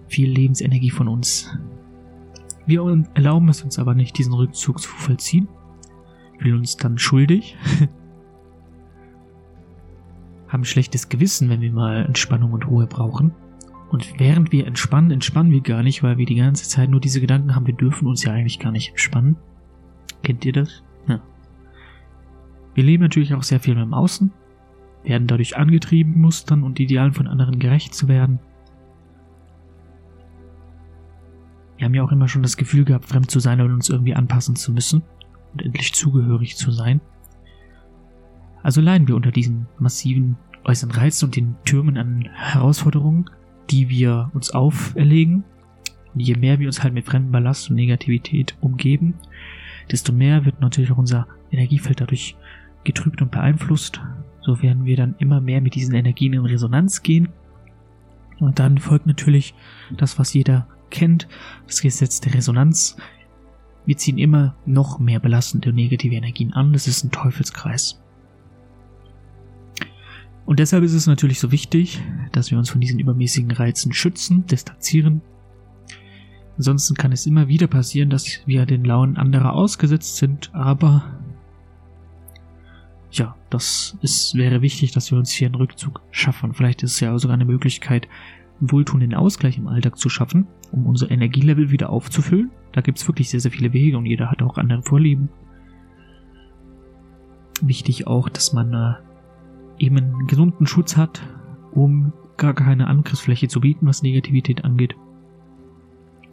viel 0.07 0.29
Lebensenergie 0.29 0.91
von 0.91 1.07
uns. 1.07 1.49
Wir 2.65 2.81
erlauben 3.13 3.49
es 3.49 3.63
uns 3.63 3.79
aber 3.79 3.95
nicht, 3.95 4.17
diesen 4.17 4.33
Rückzug 4.33 4.79
zu 4.79 4.89
vollziehen. 4.89 5.47
Fühlen 6.39 6.59
uns 6.59 6.77
dann 6.77 6.97
schuldig. 6.97 7.57
haben 10.47 10.65
schlechtes 10.65 11.09
Gewissen, 11.09 11.49
wenn 11.49 11.61
wir 11.61 11.71
mal 11.71 12.05
Entspannung 12.05 12.51
und 12.51 12.67
Ruhe 12.67 12.85
brauchen. 12.85 13.33
Und 13.91 14.17
während 14.21 14.53
wir 14.53 14.67
entspannen, 14.67 15.11
entspannen 15.11 15.51
wir 15.51 15.59
gar 15.59 15.83
nicht, 15.83 16.01
weil 16.01 16.17
wir 16.17 16.25
die 16.25 16.35
ganze 16.35 16.63
Zeit 16.63 16.89
nur 16.89 17.01
diese 17.01 17.19
Gedanken 17.19 17.53
haben, 17.53 17.67
wir 17.67 17.73
dürfen 17.73 18.07
uns 18.07 18.23
ja 18.23 18.31
eigentlich 18.31 18.57
gar 18.57 18.71
nicht 18.71 18.91
entspannen. 18.91 19.35
Kennt 20.23 20.45
ihr 20.45 20.53
das? 20.53 20.81
Ja. 21.09 21.21
Wir 22.73 22.85
leben 22.85 23.03
natürlich 23.03 23.33
auch 23.33 23.43
sehr 23.43 23.59
viel 23.59 23.77
im 23.77 23.93
Außen, 23.93 24.31
werden 25.03 25.27
dadurch 25.27 25.57
angetrieben, 25.57 26.21
Mustern 26.21 26.63
und 26.63 26.79
Idealen 26.79 27.11
von 27.11 27.27
anderen 27.27 27.59
gerecht 27.59 27.93
zu 27.93 28.07
werden. 28.07 28.39
Wir 31.75 31.83
haben 31.83 31.93
ja 31.93 32.03
auch 32.03 32.13
immer 32.13 32.29
schon 32.29 32.43
das 32.43 32.55
Gefühl 32.55 32.85
gehabt, 32.85 33.07
fremd 33.07 33.29
zu 33.29 33.41
sein 33.41 33.59
und 33.59 33.73
uns 33.73 33.89
irgendwie 33.89 34.15
anpassen 34.15 34.55
zu 34.55 34.71
müssen 34.71 35.03
und 35.51 35.63
endlich 35.63 35.91
zugehörig 35.91 36.55
zu 36.55 36.71
sein. 36.71 37.01
Also 38.63 38.79
leiden 38.79 39.09
wir 39.09 39.17
unter 39.17 39.31
diesen 39.31 39.67
massiven 39.79 40.37
äußeren 40.63 40.91
Reizen 40.91 41.25
und 41.25 41.35
den 41.35 41.55
Türmen 41.65 41.97
an 41.97 42.29
Herausforderungen 42.33 43.29
die 43.69 43.89
wir 43.89 44.31
uns 44.33 44.51
auferlegen. 44.51 45.43
Und 46.13 46.19
je 46.19 46.35
mehr 46.35 46.59
wir 46.59 46.67
uns 46.67 46.83
halt 46.83 46.93
mit 46.93 47.05
fremden 47.05 47.31
Ballast 47.31 47.69
und 47.69 47.75
Negativität 47.75 48.55
umgeben, 48.59 49.15
desto 49.89 50.11
mehr 50.11 50.45
wird 50.45 50.59
natürlich 50.59 50.91
auch 50.91 50.97
unser 50.97 51.27
Energiefeld 51.51 52.01
dadurch 52.01 52.35
getrübt 52.83 53.21
und 53.21 53.31
beeinflusst. 53.31 54.01
So 54.41 54.61
werden 54.61 54.85
wir 54.85 54.97
dann 54.97 55.15
immer 55.19 55.39
mehr 55.39 55.61
mit 55.61 55.75
diesen 55.75 55.93
Energien 55.93 56.33
in 56.33 56.45
Resonanz 56.45 57.03
gehen. 57.03 57.29
Und 58.39 58.59
dann 58.59 58.79
folgt 58.79 59.05
natürlich 59.05 59.53
das, 59.95 60.17
was 60.17 60.33
jeder 60.33 60.67
kennt, 60.89 61.27
das 61.67 61.81
Gesetz 61.81 62.19
der 62.21 62.33
Resonanz. 62.33 62.97
Wir 63.85 63.97
ziehen 63.97 64.17
immer 64.17 64.55
noch 64.65 64.99
mehr 64.99 65.19
belastende 65.19 65.69
und 65.69 65.75
negative 65.75 66.15
Energien 66.15 66.53
an. 66.53 66.73
Das 66.73 66.87
ist 66.87 67.03
ein 67.03 67.11
Teufelskreis. 67.11 68.01
Und 70.51 70.59
deshalb 70.59 70.83
ist 70.83 70.91
es 70.91 71.07
natürlich 71.07 71.39
so 71.39 71.53
wichtig, 71.53 72.01
dass 72.33 72.51
wir 72.51 72.57
uns 72.57 72.69
von 72.69 72.81
diesen 72.81 72.99
übermäßigen 72.99 73.51
Reizen 73.51 73.93
schützen, 73.93 74.45
distanzieren. 74.47 75.21
Ansonsten 76.57 76.95
kann 76.95 77.13
es 77.13 77.25
immer 77.25 77.47
wieder 77.47 77.67
passieren, 77.67 78.09
dass 78.09 78.45
wir 78.45 78.65
den 78.65 78.83
Launen 78.83 79.15
anderer 79.15 79.53
ausgesetzt 79.53 80.17
sind, 80.17 80.53
aber 80.53 81.05
ja, 83.11 83.37
das 83.49 83.97
ist, 84.01 84.35
wäre 84.35 84.61
wichtig, 84.61 84.91
dass 84.91 85.09
wir 85.09 85.17
uns 85.17 85.31
hier 85.31 85.47
einen 85.47 85.55
Rückzug 85.55 86.01
schaffen. 86.11 86.53
Vielleicht 86.53 86.83
ist 86.83 86.95
es 86.95 86.99
ja 86.99 87.17
sogar 87.17 87.35
eine 87.35 87.45
Möglichkeit, 87.45 88.09
wohltuenden 88.59 89.13
Ausgleich 89.13 89.57
im 89.57 89.69
Alltag 89.69 89.97
zu 89.97 90.09
schaffen, 90.09 90.47
um 90.73 90.85
unser 90.85 91.09
Energielevel 91.09 91.71
wieder 91.71 91.89
aufzufüllen. 91.89 92.51
Da 92.73 92.81
gibt 92.81 92.97
es 92.97 93.07
wirklich 93.07 93.29
sehr, 93.29 93.39
sehr 93.39 93.51
viele 93.51 93.71
Wege 93.71 93.97
und 93.97 94.05
jeder 94.05 94.29
hat 94.29 94.41
auch 94.41 94.57
andere 94.57 94.83
Vorlieben. 94.83 95.29
Wichtig 97.61 98.05
auch, 98.05 98.27
dass 98.27 98.51
man 98.51 98.73
äh, 98.73 99.10
eben 99.81 99.97
einen 99.97 100.27
gesunden 100.27 100.67
Schutz 100.67 100.95
hat, 100.95 101.21
um 101.71 102.13
gar 102.37 102.53
keine 102.53 102.87
Angriffsfläche 102.87 103.47
zu 103.47 103.61
bieten, 103.61 103.87
was 103.87 104.03
Negativität 104.03 104.63
angeht. 104.63 104.95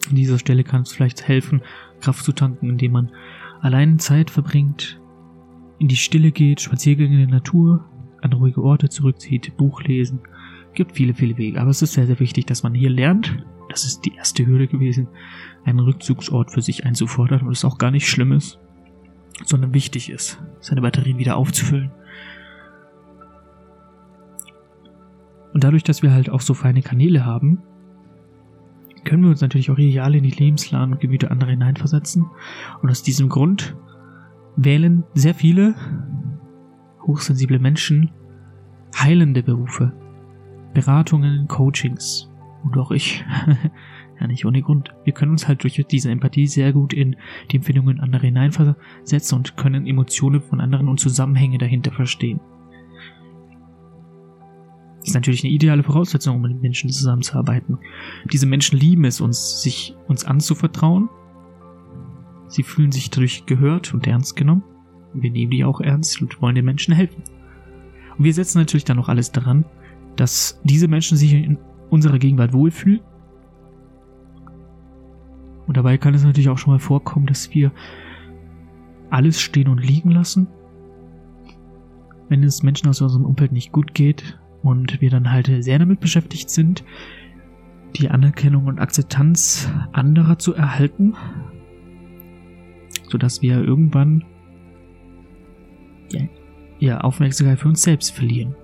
An 0.08 0.16
dieser 0.16 0.38
Stelle 0.38 0.64
kann 0.64 0.82
es 0.82 0.92
vielleicht 0.92 1.26
helfen, 1.26 1.62
Kraft 2.00 2.24
zu 2.24 2.32
tanken, 2.32 2.70
indem 2.70 2.92
man 2.92 3.12
allein 3.60 3.98
Zeit 3.98 4.30
verbringt, 4.30 5.00
in 5.78 5.88
die 5.88 5.96
Stille 5.96 6.32
geht, 6.32 6.60
Spaziergänge 6.60 7.14
in 7.14 7.28
der 7.28 7.38
Natur, 7.38 7.84
an 8.20 8.32
ruhige 8.32 8.62
Orte 8.62 8.88
zurückzieht, 8.88 9.56
Buch 9.56 9.82
lesen. 9.82 10.20
Gibt 10.74 10.92
viele, 10.92 11.14
viele 11.14 11.36
Wege. 11.36 11.60
Aber 11.60 11.70
es 11.70 11.82
ist 11.82 11.92
sehr, 11.92 12.06
sehr 12.06 12.20
wichtig, 12.20 12.46
dass 12.46 12.62
man 12.62 12.74
hier 12.74 12.90
lernt. 12.90 13.44
Das 13.68 13.84
ist 13.84 14.00
die 14.02 14.14
erste 14.14 14.46
Hürde 14.46 14.66
gewesen, 14.66 15.08
einen 15.64 15.80
Rückzugsort 15.80 16.52
für 16.52 16.62
sich 16.62 16.84
einzufordern, 16.84 17.42
und 17.42 17.52
es 17.52 17.64
auch 17.64 17.78
gar 17.78 17.90
nicht 17.90 18.08
schlimm 18.08 18.32
ist, 18.32 18.58
sondern 19.44 19.74
wichtig 19.74 20.10
ist, 20.10 20.42
seine 20.60 20.80
Batterien 20.80 21.18
wieder 21.18 21.36
aufzufüllen. 21.36 21.90
Und 25.52 25.64
dadurch, 25.64 25.82
dass 25.82 26.02
wir 26.02 26.12
halt 26.12 26.30
auch 26.30 26.40
so 26.40 26.54
feine 26.54 26.82
Kanäle 26.82 27.24
haben, 27.24 27.62
können 29.04 29.22
wir 29.22 29.30
uns 29.30 29.40
natürlich 29.40 29.70
auch 29.70 29.78
ideal 29.78 30.14
in 30.14 30.24
die 30.24 30.30
Lebenslagen 30.30 30.92
und 30.92 31.00
Gemüter 31.00 31.30
anderer 31.30 31.50
hineinversetzen. 31.50 32.26
Und 32.82 32.90
aus 32.90 33.02
diesem 33.02 33.28
Grund 33.28 33.76
wählen 34.56 35.04
sehr 35.14 35.34
viele 35.34 35.74
hochsensible 37.06 37.58
Menschen 37.58 38.10
heilende 38.94 39.42
Berufe, 39.42 39.92
Beratungen, 40.74 41.48
Coachings. 41.48 42.30
Und 42.64 42.76
auch 42.76 42.90
ich. 42.90 43.24
ja, 44.20 44.26
nicht 44.26 44.44
ohne 44.44 44.62
Grund. 44.62 44.94
Wir 45.04 45.12
können 45.12 45.30
uns 45.30 45.46
halt 45.46 45.62
durch 45.62 45.82
diese 45.90 46.10
Empathie 46.10 46.46
sehr 46.46 46.72
gut 46.72 46.92
in 46.92 47.16
die 47.50 47.56
Empfindungen 47.56 48.00
anderer 48.00 48.24
hineinversetzen 48.24 49.38
und 49.38 49.56
können 49.56 49.86
Emotionen 49.86 50.42
von 50.42 50.60
anderen 50.60 50.88
und 50.88 51.00
Zusammenhänge 51.00 51.58
dahinter 51.58 51.92
verstehen 51.92 52.40
ist 55.02 55.14
natürlich 55.14 55.44
eine 55.44 55.52
ideale 55.52 55.82
Voraussetzung, 55.82 56.36
um 56.36 56.42
mit 56.42 56.60
Menschen 56.60 56.90
zusammenzuarbeiten. 56.90 57.78
Diese 58.32 58.46
Menschen 58.46 58.78
lieben 58.78 59.04
es, 59.04 59.20
uns, 59.20 59.62
sich 59.62 59.96
uns 60.06 60.24
anzuvertrauen. 60.24 61.08
Sie 62.48 62.62
fühlen 62.62 62.92
sich 62.92 63.10
dadurch 63.10 63.46
gehört 63.46 63.94
und 63.94 64.06
ernst 64.06 64.36
genommen. 64.36 64.64
Wir 65.14 65.30
nehmen 65.30 65.50
die 65.50 65.64
auch 65.64 65.80
ernst 65.80 66.20
und 66.20 66.40
wollen 66.42 66.54
den 66.54 66.64
Menschen 66.64 66.94
helfen. 66.94 67.22
Und 68.16 68.24
wir 68.24 68.34
setzen 68.34 68.58
natürlich 68.58 68.84
dann 68.84 68.96
noch 68.96 69.08
alles 69.08 69.32
daran, 69.32 69.64
dass 70.16 70.60
diese 70.64 70.88
Menschen 70.88 71.16
sich 71.16 71.32
in 71.32 71.58
unserer 71.90 72.18
Gegenwart 72.18 72.52
wohlfühlen. 72.52 73.00
Und 75.66 75.76
dabei 75.76 75.98
kann 75.98 76.14
es 76.14 76.24
natürlich 76.24 76.48
auch 76.48 76.58
schon 76.58 76.72
mal 76.72 76.80
vorkommen, 76.80 77.26
dass 77.26 77.54
wir 77.54 77.72
alles 79.10 79.40
stehen 79.40 79.68
und 79.68 79.78
liegen 79.78 80.10
lassen. 80.10 80.48
Wenn 82.28 82.42
es 82.42 82.62
Menschen 82.62 82.88
aus 82.88 83.00
unserem 83.00 83.24
Umfeld 83.24 83.52
nicht 83.52 83.72
gut 83.72 83.94
geht, 83.94 84.38
und 84.62 85.00
wir 85.00 85.10
dann 85.10 85.30
halt 85.30 85.50
sehr 85.60 85.78
damit 85.78 86.00
beschäftigt 86.00 86.50
sind, 86.50 86.84
die 87.96 88.10
Anerkennung 88.10 88.66
und 88.66 88.78
Akzeptanz 88.78 89.70
anderer 89.92 90.38
zu 90.38 90.54
erhalten, 90.54 91.14
sodass 93.08 93.42
wir 93.42 93.62
irgendwann 93.62 94.24
ja, 96.10 96.22
ja, 96.78 97.00
Aufmerksamkeit 97.00 97.58
für 97.58 97.68
uns 97.68 97.82
selbst 97.82 98.14
verlieren. 98.14 98.54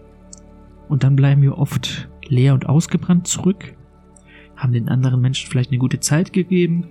Und 0.88 1.02
dann 1.04 1.16
bleiben 1.16 1.42
wir 1.42 1.58
oft 1.58 2.08
leer 2.26 2.54
und 2.54 2.68
ausgebrannt 2.68 3.26
zurück, 3.26 3.74
haben 4.56 4.72
den 4.72 4.88
anderen 4.88 5.20
Menschen 5.20 5.50
vielleicht 5.50 5.70
eine 5.70 5.78
gute 5.78 6.00
Zeit 6.00 6.32
gegeben, 6.32 6.88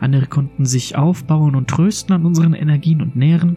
andere 0.00 0.26
konnten 0.26 0.64
sich 0.64 0.96
aufbauen 0.96 1.54
und 1.54 1.70
trösten 1.70 2.14
an 2.14 2.26
unseren 2.26 2.54
Energien 2.54 3.00
und 3.00 3.14
nähren, 3.14 3.56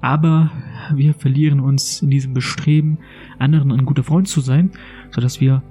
aber 0.00 0.50
wir 0.96 1.14
verlieren 1.14 1.60
uns 1.60 2.02
in 2.02 2.10
diesem 2.10 2.34
Bestreben, 2.34 2.98
anderen 3.38 3.72
ein 3.72 3.84
guter 3.84 4.04
Freund 4.04 4.28
zu 4.28 4.40
sein, 4.40 4.70
sodass 5.10 5.40
wir 5.40 5.62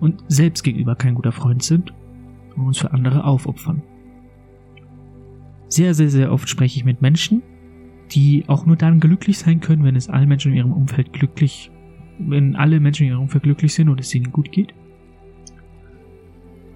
uns 0.00 0.22
selbst 0.28 0.62
gegenüber 0.62 0.94
kein 0.94 1.14
guter 1.14 1.32
Freund 1.32 1.62
sind 1.62 1.92
und 2.56 2.66
uns 2.66 2.78
für 2.78 2.92
andere 2.92 3.24
aufopfern. 3.24 3.82
Sehr, 5.68 5.94
sehr, 5.94 6.10
sehr 6.10 6.32
oft 6.32 6.48
spreche 6.48 6.78
ich 6.78 6.84
mit 6.84 7.02
Menschen, 7.02 7.42
die 8.12 8.44
auch 8.46 8.64
nur 8.64 8.76
dann 8.76 9.00
glücklich 9.00 9.38
sein 9.38 9.60
können, 9.60 9.84
wenn 9.84 9.96
es 9.96 10.08
allen 10.08 10.28
Menschen 10.28 10.52
in 10.52 10.58
ihrem 10.58 10.72
Umfeld 10.72 11.12
glücklich, 11.12 11.70
wenn 12.18 12.56
alle 12.56 12.80
Menschen 12.80 13.04
in 13.04 13.12
ihrem 13.12 13.22
Umfeld 13.22 13.44
glücklich 13.44 13.74
sind 13.74 13.88
und 13.88 14.00
es 14.00 14.14
ihnen 14.14 14.32
gut 14.32 14.50
geht. 14.50 14.72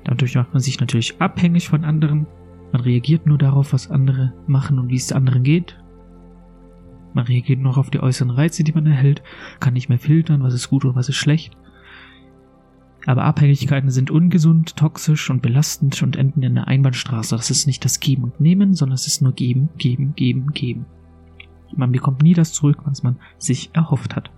Dadurch 0.04 0.34
macht 0.34 0.52
man 0.52 0.61
sich 0.61 0.78
natürlich 0.80 1.20
abhängig 1.20 1.68
von 1.68 1.84
anderen. 1.84 2.26
Man 2.72 2.82
reagiert 2.82 3.26
nur 3.26 3.38
darauf, 3.38 3.72
was 3.72 3.90
andere 3.90 4.34
machen 4.46 4.78
und 4.78 4.90
wie 4.90 4.96
es 4.96 5.12
anderen 5.12 5.42
geht 5.42 5.82
Man 7.14 7.26
reagiert 7.26 7.61
noch 7.61 7.76
auf 7.76 7.90
die 7.90 8.00
äußeren 8.00 8.31
Reize, 8.31 8.64
die 8.64 8.73
man 8.73 8.87
erhält, 8.87 9.23
kann 9.61 9.75
nicht 9.75 9.88
mehr 9.88 9.99
filtern, 9.99 10.42
was 10.42 10.54
ist 10.54 10.69
gut 10.69 10.85
und 10.85 10.95
was 10.95 11.09
ist 11.09 11.16
schlecht. 11.16 11.57
Aber 13.04 13.25
Abhängigkeiten 13.25 13.90
sind 13.90 14.11
ungesund, 14.11 14.76
toxisch 14.76 15.28
und 15.28 15.42
belastend 15.42 16.02
und 16.02 16.16
enden 16.16 16.42
in 16.42 16.57
einer 16.57 16.69
Einbahnstraße. 16.69 17.37
Das 17.37 17.50
ist 17.50 17.66
nicht 17.66 17.85
das 17.85 18.00
Geben 18.00 18.25
und 18.25 18.40
Nehmen, 18.40 18.75
sondern 18.75 18.95
es 18.95 19.07
ist 19.07 19.23
nur 19.23 19.33
Geben, 19.33 19.71
Geben, 19.76 20.14
Geben, 20.14 20.52
Geben. 20.52 20.87
Man 21.75 21.90
bekommt 21.90 22.23
nie 22.23 22.35
das 22.35 22.52
zurück, 22.52 22.78
was 22.85 23.02
man 23.02 23.16
sich 23.38 23.71
erhofft 23.73 24.14
hat. 24.14 24.31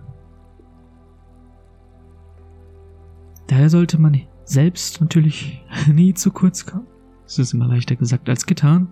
Daher 3.47 3.69
sollte 3.69 3.99
man 3.99 4.21
selbst 4.45 5.01
natürlich 5.01 5.61
nie 5.87 6.13
zu 6.13 6.31
kurz 6.31 6.65
kommen. 6.65 6.87
Es 7.25 7.39
ist 7.39 7.53
immer 7.53 7.67
leichter 7.67 7.95
gesagt 7.95 8.29
als 8.29 8.45
getan, 8.45 8.87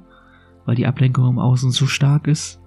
weil 0.65 0.75
die 0.75 0.87
Ablenkung 0.87 1.29
im 1.29 1.39
Außen 1.39 1.71
so 1.71 1.87
stark 1.87 2.27
ist. 2.27 2.59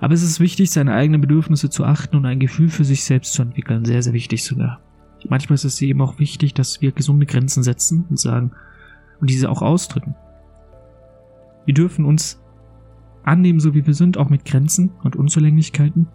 Aber 0.00 0.14
es 0.14 0.22
ist 0.22 0.40
wichtig, 0.40 0.70
seine 0.70 0.94
eigenen 0.94 1.20
Bedürfnisse 1.20 1.68
zu 1.68 1.84
achten 1.84 2.16
und 2.16 2.26
ein 2.26 2.40
Gefühl 2.40 2.70
für 2.70 2.84
sich 2.84 3.04
selbst 3.04 3.34
zu 3.34 3.42
entwickeln. 3.42 3.84
Sehr, 3.84 4.02
sehr 4.02 4.14
wichtig 4.14 4.44
sogar. 4.44 4.80
Manchmal 5.28 5.54
ist 5.54 5.64
es 5.64 5.82
eben 5.82 6.00
auch 6.00 6.18
wichtig, 6.18 6.54
dass 6.54 6.80
wir 6.80 6.92
gesunde 6.92 7.26
Grenzen 7.26 7.62
setzen 7.62 8.06
und 8.08 8.18
sagen 8.18 8.52
und 9.20 9.28
diese 9.28 9.50
auch 9.50 9.60
ausdrücken. 9.60 10.14
Wir 11.66 11.74
dürfen 11.74 12.06
uns 12.06 12.42
annehmen, 13.22 13.60
so 13.60 13.74
wie 13.74 13.86
wir 13.86 13.92
sind, 13.92 14.16
auch 14.16 14.30
mit 14.30 14.46
Grenzen 14.46 14.92
und 15.02 15.16
Unzulänglichkeiten, 15.16 16.08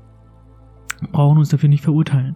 brauchen 1.11 1.37
uns 1.37 1.49
dafür 1.49 1.69
nicht 1.69 1.83
verurteilen. 1.83 2.35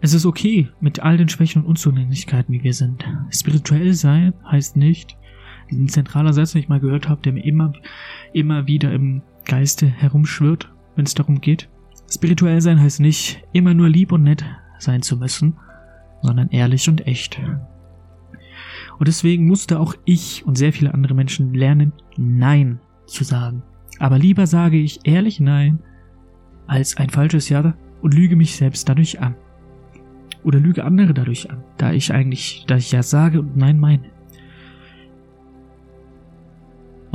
Es 0.00 0.14
ist 0.14 0.24
okay 0.24 0.68
mit 0.80 1.00
all 1.00 1.18
den 1.18 1.28
Schwächen 1.28 1.62
und 1.62 1.68
Unzulänglichkeiten, 1.68 2.54
wie 2.54 2.62
wir 2.62 2.72
sind. 2.72 3.04
Spirituell 3.30 3.92
sein 3.92 4.32
heißt 4.50 4.76
nicht, 4.76 5.16
diesen 5.70 5.88
zentraler 5.88 6.32
Satz, 6.32 6.52
den 6.52 6.62
ich 6.62 6.68
mal 6.68 6.80
gehört 6.80 7.08
habe, 7.08 7.22
der 7.22 7.32
mir 7.32 7.44
immer, 7.44 7.72
immer 8.32 8.66
wieder 8.66 8.92
im 8.92 9.22
Geiste 9.44 9.86
herumschwirrt, 9.86 10.72
wenn 10.94 11.04
es 11.04 11.14
darum 11.14 11.40
geht. 11.40 11.68
Spirituell 12.10 12.60
sein 12.60 12.80
heißt 12.80 13.00
nicht, 13.00 13.42
immer 13.52 13.74
nur 13.74 13.88
lieb 13.88 14.12
und 14.12 14.22
nett 14.22 14.44
sein 14.78 15.02
zu 15.02 15.16
müssen, 15.16 15.56
sondern 16.22 16.48
ehrlich 16.50 16.88
und 16.88 17.06
echt. 17.06 17.40
Und 18.98 19.08
deswegen 19.08 19.46
musste 19.46 19.80
auch 19.80 19.94
ich 20.04 20.46
und 20.46 20.56
sehr 20.56 20.72
viele 20.72 20.94
andere 20.94 21.14
Menschen 21.14 21.52
lernen, 21.54 21.92
Nein 22.16 22.80
zu 23.06 23.24
sagen. 23.24 23.62
Aber 23.98 24.18
lieber 24.18 24.46
sage 24.46 24.78
ich 24.78 25.00
ehrlich 25.04 25.40
Nein 25.40 25.80
als 26.66 26.96
ein 26.96 27.10
falsches 27.10 27.48
Ja 27.48 27.74
und 28.02 28.14
lüge 28.14 28.36
mich 28.36 28.56
selbst 28.56 28.88
dadurch 28.88 29.20
an 29.20 29.34
oder 30.44 30.60
lüge 30.60 30.84
andere 30.84 31.12
dadurch 31.12 31.50
an, 31.50 31.64
da 31.76 31.92
ich 31.92 32.12
eigentlich, 32.12 32.64
da 32.66 32.76
ich 32.76 32.92
ja 32.92 33.02
sage 33.02 33.40
und 33.40 33.56
nein 33.56 33.78
meine. 33.78 34.15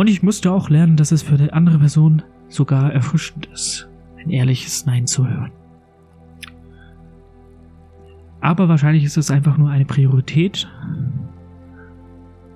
Und 0.01 0.07
ich 0.07 0.23
musste 0.23 0.51
auch 0.51 0.71
lernen, 0.71 0.97
dass 0.97 1.11
es 1.11 1.21
für 1.21 1.37
die 1.37 1.53
andere 1.53 1.77
Person 1.77 2.23
sogar 2.47 2.91
erfrischend 2.91 3.45
ist, 3.53 3.87
ein 4.17 4.31
ehrliches 4.31 4.87
Nein 4.87 5.05
zu 5.05 5.27
hören. 5.27 5.51
Aber 8.39 8.67
wahrscheinlich 8.67 9.03
ist 9.03 9.17
es 9.17 9.29
einfach 9.29 9.59
nur 9.59 9.69
eine 9.69 9.85
Priorität, 9.85 10.67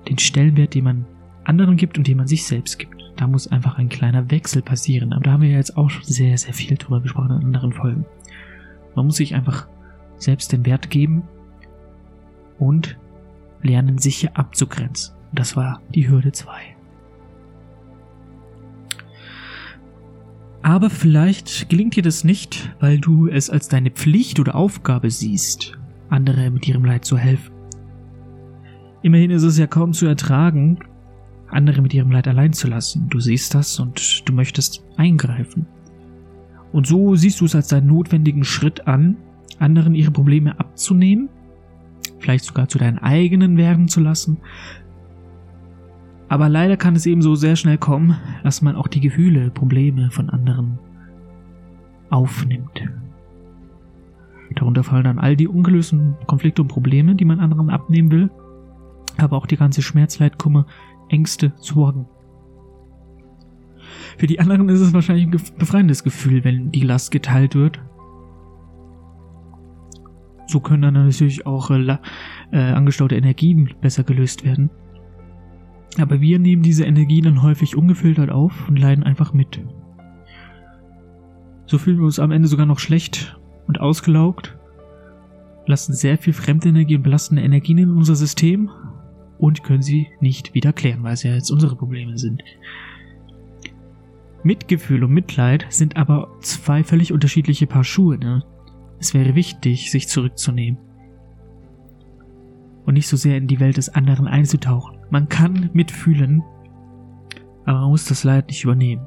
den 0.08 0.18
Stellenwert, 0.18 0.74
den 0.74 0.82
man 0.82 1.04
anderen 1.44 1.76
gibt 1.76 1.96
und 1.96 2.08
den 2.08 2.16
man 2.16 2.26
sich 2.26 2.44
selbst 2.44 2.80
gibt. 2.80 3.00
Da 3.14 3.28
muss 3.28 3.46
einfach 3.46 3.78
ein 3.78 3.90
kleiner 3.90 4.28
Wechsel 4.32 4.60
passieren. 4.60 5.12
Aber 5.12 5.22
da 5.22 5.30
haben 5.30 5.42
wir 5.42 5.50
jetzt 5.50 5.76
auch 5.76 5.88
schon 5.88 6.02
sehr, 6.02 6.36
sehr 6.36 6.52
viel 6.52 6.76
drüber 6.76 7.00
gesprochen 7.00 7.30
in 7.30 7.54
anderen 7.54 7.72
Folgen. 7.72 8.06
Man 8.96 9.06
muss 9.06 9.18
sich 9.18 9.36
einfach 9.36 9.68
selbst 10.18 10.50
den 10.50 10.66
Wert 10.66 10.90
geben 10.90 11.22
und 12.58 12.98
lernen, 13.62 13.98
sich 13.98 14.16
hier 14.16 14.36
abzugrenzen. 14.36 15.14
Das 15.30 15.54
war 15.54 15.80
die 15.94 16.08
Hürde 16.08 16.32
2. 16.32 16.75
Aber 20.66 20.90
vielleicht 20.90 21.68
gelingt 21.68 21.94
dir 21.94 22.02
das 22.02 22.24
nicht, 22.24 22.74
weil 22.80 22.98
du 22.98 23.28
es 23.28 23.50
als 23.50 23.68
deine 23.68 23.92
Pflicht 23.92 24.40
oder 24.40 24.56
Aufgabe 24.56 25.12
siehst, 25.12 25.78
andere 26.08 26.50
mit 26.50 26.66
ihrem 26.66 26.84
Leid 26.84 27.04
zu 27.04 27.16
helfen. 27.16 27.54
Immerhin 29.00 29.30
ist 29.30 29.44
es 29.44 29.58
ja 29.58 29.68
kaum 29.68 29.92
zu 29.92 30.06
ertragen, 30.06 30.80
andere 31.46 31.82
mit 31.82 31.94
ihrem 31.94 32.10
Leid 32.10 32.26
allein 32.26 32.52
zu 32.52 32.66
lassen. 32.66 33.06
Du 33.08 33.20
siehst 33.20 33.54
das 33.54 33.78
und 33.78 34.28
du 34.28 34.32
möchtest 34.32 34.82
eingreifen. 34.96 35.66
Und 36.72 36.88
so 36.88 37.14
siehst 37.14 37.40
du 37.40 37.44
es 37.44 37.54
als 37.54 37.68
deinen 37.68 37.86
notwendigen 37.86 38.42
Schritt 38.42 38.88
an, 38.88 39.18
anderen 39.60 39.94
ihre 39.94 40.10
Probleme 40.10 40.58
abzunehmen, 40.58 41.28
vielleicht 42.18 42.44
sogar 42.44 42.68
zu 42.68 42.78
deinen 42.78 42.98
eigenen 42.98 43.56
werden 43.56 43.86
zu 43.86 44.00
lassen. 44.00 44.38
Aber 46.28 46.48
leider 46.48 46.76
kann 46.76 46.96
es 46.96 47.06
eben 47.06 47.22
so 47.22 47.34
sehr 47.34 47.56
schnell 47.56 47.78
kommen, 47.78 48.16
dass 48.42 48.62
man 48.62 48.76
auch 48.76 48.88
die 48.88 49.00
Gefühle, 49.00 49.50
Probleme 49.50 50.10
von 50.10 50.28
anderen 50.30 50.78
aufnimmt. 52.10 52.82
Darunter 54.54 54.82
fallen 54.82 55.04
dann 55.04 55.18
all 55.18 55.36
die 55.36 55.48
ungelösten 55.48 56.16
Konflikte 56.26 56.62
und 56.62 56.68
Probleme, 56.68 57.14
die 57.14 57.24
man 57.24 57.40
anderen 57.40 57.70
abnehmen 57.70 58.10
will, 58.10 58.30
aber 59.18 59.36
auch 59.36 59.46
die 59.46 59.56
ganze 59.56 59.82
Schmerzleid, 59.82 60.38
Kummer, 60.38 60.66
Ängste, 61.08 61.52
Sorgen. 61.56 62.06
Für 64.18 64.26
die 64.26 64.40
anderen 64.40 64.68
ist 64.68 64.80
es 64.80 64.94
wahrscheinlich 64.94 65.26
ein 65.26 65.58
befreiendes 65.58 66.02
Gefühl, 66.02 66.42
wenn 66.42 66.70
die 66.70 66.80
Last 66.80 67.10
geteilt 67.10 67.54
wird 67.54 67.80
so 70.46 70.60
können 70.60 70.82
dann 70.82 70.94
natürlich 70.94 71.46
auch 71.46 71.70
äh, 71.70 71.98
äh, 72.52 72.58
angestaute 72.58 73.16
Energien 73.16 73.74
besser 73.80 74.04
gelöst 74.04 74.44
werden. 74.44 74.70
Aber 75.98 76.20
wir 76.20 76.38
nehmen 76.38 76.62
diese 76.62 76.84
Energie 76.84 77.20
dann 77.20 77.42
häufig 77.42 77.76
ungefiltert 77.76 78.30
auf 78.30 78.68
und 78.68 78.78
leiden 78.78 79.04
einfach 79.04 79.32
mit. 79.32 79.60
So 81.66 81.78
fühlen 81.78 81.98
wir 81.98 82.04
uns 82.04 82.18
am 82.18 82.30
Ende 82.30 82.48
sogar 82.48 82.66
noch 82.66 82.78
schlecht 82.78 83.38
und 83.66 83.80
ausgelaugt, 83.80 84.56
lassen 85.66 85.94
sehr 85.94 86.16
viel 86.18 86.32
fremde 86.32 86.68
Energie 86.68 86.96
und 86.96 87.02
belastende 87.02 87.42
Energien 87.42 87.78
in 87.78 87.90
unser 87.90 88.14
System 88.14 88.70
und 89.38 89.64
können 89.64 89.82
sie 89.82 90.08
nicht 90.20 90.54
wieder 90.54 90.72
klären, 90.72 91.02
weil 91.02 91.16
sie 91.16 91.28
ja 91.28 91.34
jetzt 91.34 91.50
unsere 91.50 91.76
Probleme 91.76 92.18
sind. 92.18 92.42
Mitgefühl 94.44 95.02
und 95.02 95.12
Mitleid 95.12 95.66
sind 95.70 95.96
aber 95.96 96.28
zwei 96.40 96.84
völlig 96.84 97.12
unterschiedliche 97.12 97.66
Paar 97.66 97.82
Schuhe. 97.82 98.16
Ne? 98.16 98.44
Es 99.00 99.12
wäre 99.12 99.34
wichtig, 99.34 99.90
sich 99.90 100.08
zurückzunehmen 100.08 100.78
und 102.86 102.94
nicht 102.94 103.08
so 103.08 103.16
sehr 103.16 103.36
in 103.36 103.48
die 103.48 103.60
Welt 103.60 103.76
des 103.76 103.90
anderen 103.90 104.26
einzutauchen. 104.26 104.98
Man 105.10 105.28
kann 105.28 105.70
mitfühlen, 105.72 106.42
aber 107.64 107.80
man 107.80 107.90
muss 107.90 108.06
das 108.06 108.24
Leid 108.24 108.46
nicht 108.48 108.64
übernehmen. 108.64 109.06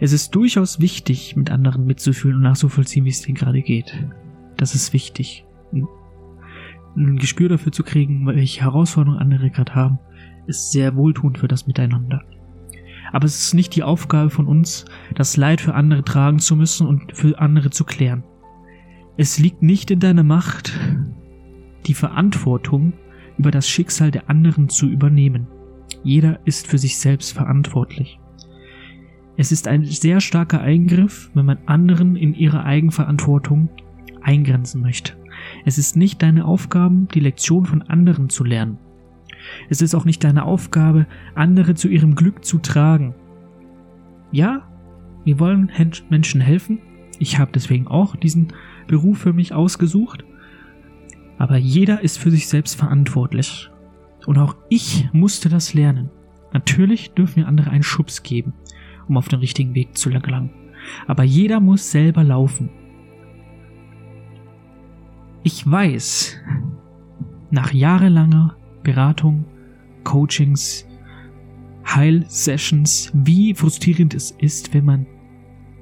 Es 0.00 0.12
ist 0.12 0.34
durchaus 0.34 0.80
wichtig, 0.80 1.36
mit 1.36 1.50
anderen 1.50 1.86
mitzufühlen 1.86 2.36
und 2.36 2.42
nachzuvollziehen, 2.42 3.04
wie 3.04 3.10
es 3.10 3.22
denen 3.22 3.36
gerade 3.36 3.62
geht. 3.62 4.06
Das 4.56 4.74
ist 4.74 4.92
wichtig. 4.92 5.46
Ein 6.96 7.16
Gespür 7.16 7.48
dafür 7.48 7.70
zu 7.70 7.84
kriegen, 7.84 8.26
welche 8.26 8.62
Herausforderungen 8.62 9.20
andere 9.20 9.50
gerade 9.50 9.74
haben, 9.76 10.00
ist 10.46 10.72
sehr 10.72 10.96
wohltuend 10.96 11.38
für 11.38 11.48
das 11.48 11.68
Miteinander. 11.68 12.22
Aber 13.12 13.24
es 13.26 13.40
ist 13.40 13.54
nicht 13.54 13.74
die 13.76 13.84
Aufgabe 13.84 14.30
von 14.30 14.46
uns, 14.46 14.84
das 15.14 15.36
Leid 15.36 15.60
für 15.60 15.74
andere 15.74 16.04
tragen 16.04 16.40
zu 16.40 16.56
müssen 16.56 16.86
und 16.86 17.16
für 17.16 17.38
andere 17.38 17.70
zu 17.70 17.84
klären. 17.84 18.24
Es 19.16 19.38
liegt 19.38 19.62
nicht 19.62 19.90
in 19.90 20.00
deiner 20.00 20.22
Macht, 20.22 20.72
die 21.86 21.94
Verantwortung 21.94 22.92
über 23.40 23.50
das 23.50 23.66
Schicksal 23.66 24.10
der 24.10 24.28
anderen 24.28 24.68
zu 24.68 24.86
übernehmen. 24.86 25.46
Jeder 26.04 26.40
ist 26.44 26.66
für 26.66 26.76
sich 26.76 26.98
selbst 26.98 27.32
verantwortlich. 27.32 28.20
Es 29.38 29.50
ist 29.50 29.66
ein 29.66 29.82
sehr 29.86 30.20
starker 30.20 30.60
Eingriff, 30.60 31.30
wenn 31.32 31.46
man 31.46 31.56
anderen 31.64 32.16
in 32.16 32.34
ihrer 32.34 32.66
Eigenverantwortung 32.66 33.70
eingrenzen 34.20 34.82
möchte. 34.82 35.14
Es 35.64 35.78
ist 35.78 35.96
nicht 35.96 36.20
deine 36.20 36.44
Aufgabe, 36.44 37.06
die 37.14 37.20
Lektion 37.20 37.64
von 37.64 37.80
anderen 37.80 38.28
zu 38.28 38.44
lernen. 38.44 38.76
Es 39.70 39.80
ist 39.80 39.94
auch 39.94 40.04
nicht 40.04 40.22
deine 40.22 40.44
Aufgabe, 40.44 41.06
andere 41.34 41.74
zu 41.74 41.88
ihrem 41.88 42.16
Glück 42.16 42.44
zu 42.44 42.58
tragen. 42.58 43.14
Ja, 44.32 44.68
wir 45.24 45.38
wollen 45.38 45.72
Menschen 46.10 46.42
helfen. 46.42 46.80
Ich 47.18 47.38
habe 47.38 47.52
deswegen 47.54 47.86
auch 47.86 48.16
diesen 48.16 48.48
Beruf 48.86 49.16
für 49.16 49.32
mich 49.32 49.54
ausgesucht. 49.54 50.26
Aber 51.40 51.56
jeder 51.56 52.02
ist 52.02 52.18
für 52.18 52.30
sich 52.30 52.48
selbst 52.48 52.76
verantwortlich. 52.76 53.70
Und 54.26 54.36
auch 54.36 54.56
ich 54.68 55.08
musste 55.14 55.48
das 55.48 55.72
lernen. 55.72 56.10
Natürlich 56.52 57.12
dürfen 57.12 57.36
wir 57.36 57.48
andere 57.48 57.70
einen 57.70 57.82
Schubs 57.82 58.22
geben, 58.22 58.52
um 59.08 59.16
auf 59.16 59.28
den 59.28 59.38
richtigen 59.38 59.74
Weg 59.74 59.96
zu 59.96 60.10
gelangen. 60.10 60.50
Aber 61.06 61.24
jeder 61.24 61.58
muss 61.58 61.90
selber 61.90 62.24
laufen. 62.24 62.68
Ich 65.42 65.68
weiß, 65.68 66.36
nach 67.50 67.72
jahrelanger 67.72 68.54
Beratung, 68.82 69.46
Coachings, 70.04 70.86
Heilsessions, 71.86 73.12
wie 73.14 73.54
frustrierend 73.54 74.12
es 74.12 74.30
ist, 74.32 74.74
wenn 74.74 74.84
man 74.84 75.06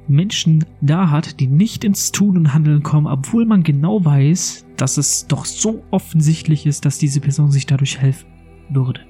Menschen 0.09 0.65
da 0.81 1.11
hat, 1.11 1.41
die 1.41 1.47
nicht 1.47 1.85
ins 1.85 2.13
Tun 2.13 2.37
und 2.37 2.55
Handeln 2.55 2.83
kommen, 2.83 3.07
obwohl 3.07 3.45
man 3.47 3.63
genau 3.63 4.05
weiß, 4.05 4.67
dass 4.77 4.97
es 4.97 5.27
doch 5.27 5.45
so 5.45 5.85
offensichtlich 5.91 6.67
ist, 6.67 6.85
dass 6.85 6.99
diese 6.99 7.21
Person 7.21 7.51
sich 7.51 7.67
dadurch 7.67 7.99
helfen 7.99 8.29
würde. 8.71 9.01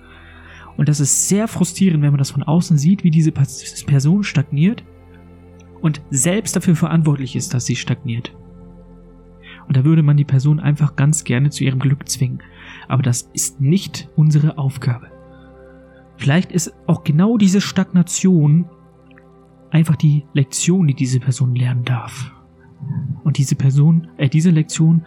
Und 0.77 0.89
das 0.89 1.01
ist 1.01 1.29
sehr 1.29 1.49
frustrierend, 1.49 2.03
wenn 2.03 2.13
man 2.13 2.19
das 2.19 2.31
von 2.31 2.43
außen 2.43 2.79
sieht, 2.79 3.03
wie 3.05 3.11
diese 3.11 3.33
Person 3.33 4.23
stagniert 4.23 4.85
und 5.81 6.01
selbst 6.11 6.55
dafür 6.55 6.77
verantwortlich 6.77 7.37
ist, 7.37 7.55
dass 7.55 7.67
sie 7.67 7.77
stagniert. 7.77 8.35
Und 9.67 9.77
da 9.77 9.85
würde 9.85 10.03
man 10.03 10.17
die 10.17 10.25
Person 10.25 10.61
einfach 10.61 10.97
ganz 10.97 11.25
gerne 11.25 11.51
zu 11.51 11.65
ihrem 11.65 11.79
Glück 11.79 12.09
zwingen. 12.09 12.43
Aber 12.89 13.03
das 13.03 13.29
ist 13.35 13.61
nicht 13.61 14.09
unsere 14.17 14.57
Aufgabe. 14.57 15.09
Vielleicht 16.17 16.53
ist 16.53 16.73
auch 16.87 17.05
genau 17.05 17.37
diese 17.37 17.61
Stagnation 17.61 18.65
einfach 19.71 19.97
die 19.97 20.25
Lektion, 20.33 20.87
die 20.87 20.95
diese 20.95 21.21
Person 21.21 21.55
lernen 21.55 21.85
darf. 21.85 22.33
Und 23.25 23.39
diese 23.39 23.57
Person, 23.57 24.09
äh, 24.17 24.29
diese 24.29 24.51
Lektion 24.51 25.05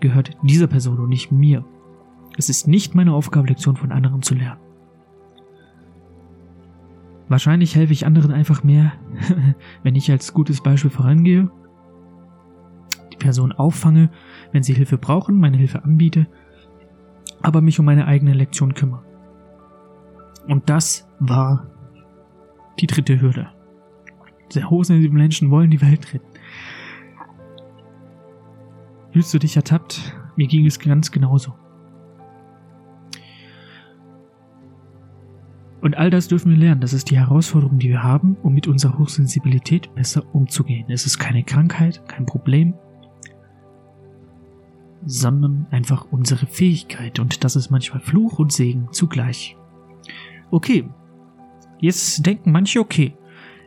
gehört 0.00 0.36
dieser 0.42 0.66
Person 0.66 0.98
und 0.98 1.08
nicht 1.08 1.32
mir. 1.32 1.64
Es 2.36 2.50
ist 2.50 2.68
nicht 2.68 2.94
meine 2.94 3.14
Aufgabe, 3.14 3.48
Lektionen 3.48 3.76
von 3.76 3.92
anderen 3.92 4.22
zu 4.22 4.34
lernen. 4.34 4.60
Wahrscheinlich 7.28 7.74
helfe 7.74 7.92
ich 7.92 8.06
anderen 8.06 8.30
einfach 8.30 8.62
mehr, 8.62 8.92
wenn 9.82 9.94
ich 9.94 10.10
als 10.10 10.32
gutes 10.32 10.62
Beispiel 10.62 10.90
vorangehe, 10.90 11.50
die 13.12 13.16
Person 13.16 13.52
auffange, 13.52 14.10
wenn 14.52 14.62
sie 14.62 14.74
Hilfe 14.74 14.98
brauchen, 14.98 15.40
meine 15.40 15.56
Hilfe 15.56 15.82
anbiete, 15.82 16.26
aber 17.42 17.62
mich 17.62 17.80
um 17.80 17.86
meine 17.86 18.06
eigene 18.06 18.34
Lektion 18.34 18.74
kümmere. 18.74 19.02
Und 20.46 20.70
das 20.70 21.08
war 21.18 21.66
die 22.80 22.86
dritte 22.86 23.20
Hürde. 23.20 23.48
Sehr 24.48 24.70
hochsensible 24.70 25.18
Menschen 25.18 25.50
wollen 25.50 25.70
die 25.70 25.80
Welt 25.80 26.12
retten. 26.14 26.26
Fühlst 29.12 29.32
du 29.32 29.38
dich 29.38 29.56
ertappt? 29.56 30.14
Mir 30.36 30.46
ging 30.46 30.66
es 30.66 30.78
ganz 30.78 31.10
genauso. 31.10 31.54
Und 35.80 35.96
all 35.96 36.10
das 36.10 36.28
dürfen 36.28 36.50
wir 36.50 36.58
lernen. 36.58 36.80
Das 36.80 36.92
ist 36.92 37.10
die 37.10 37.18
Herausforderung, 37.18 37.78
die 37.78 37.88
wir 37.88 38.02
haben, 38.02 38.36
um 38.42 38.52
mit 38.54 38.66
unserer 38.66 38.98
Hochsensibilität 38.98 39.94
besser 39.94 40.22
umzugehen. 40.34 40.90
Es 40.90 41.06
ist 41.06 41.18
keine 41.18 41.44
Krankheit, 41.44 42.02
kein 42.08 42.26
Problem, 42.26 42.74
sondern 45.04 45.66
einfach 45.70 46.06
unsere 46.10 46.46
Fähigkeit. 46.46 47.18
Und 47.20 47.44
das 47.44 47.56
ist 47.56 47.70
manchmal 47.70 48.00
Fluch 48.00 48.38
und 48.38 48.52
Segen 48.52 48.88
zugleich. 48.90 49.56
Okay, 50.50 50.88
jetzt 51.80 52.24
denken 52.24 52.52
manche, 52.52 52.80
okay, 52.80 53.14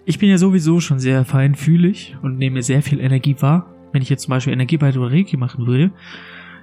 ich 0.05 0.17
bin 0.17 0.29
ja 0.29 0.37
sowieso 0.37 0.79
schon 0.79 0.99
sehr 0.99 1.25
feinfühlig 1.25 2.17
und 2.21 2.37
nehme 2.37 2.63
sehr 2.63 2.81
viel 2.81 2.99
Energie 2.99 3.35
wahr. 3.39 3.73
Wenn 3.91 4.01
ich 4.01 4.09
jetzt 4.09 4.23
zum 4.23 4.31
Beispiel 4.31 4.53
Energie 4.53 4.77
bei 4.77 4.91
Reiki 4.91 5.37
machen 5.37 5.67
würde, 5.67 5.91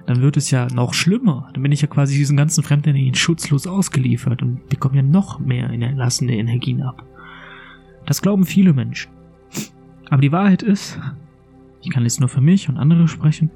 dann 0.05 0.21
wird 0.21 0.37
es 0.37 0.51
ja 0.51 0.67
noch 0.73 0.93
schlimmer. 0.93 1.49
Dann 1.53 1.63
bin 1.63 1.71
ich 1.71 1.81
ja 1.81 1.87
quasi 1.87 2.17
diesen 2.17 2.37
ganzen 2.37 2.63
Fremdenergien 2.63 3.15
schutzlos 3.15 3.67
ausgeliefert 3.67 4.41
und 4.41 4.67
bekomme 4.69 4.97
ja 4.97 5.01
noch 5.01 5.39
mehr 5.39 5.69
erlassene 5.69 6.37
Energien 6.37 6.81
ab. 6.81 7.03
Das 8.05 8.21
glauben 8.21 8.45
viele 8.45 8.73
Menschen. 8.73 9.11
Aber 10.09 10.21
die 10.21 10.31
Wahrheit 10.31 10.63
ist, 10.63 10.97
ich 11.81 11.89
kann 11.89 12.03
jetzt 12.03 12.19
nur 12.19 12.29
für 12.29 12.41
mich 12.41 12.69
und 12.69 12.77
andere 12.77 13.07
sprechen, 13.07 13.51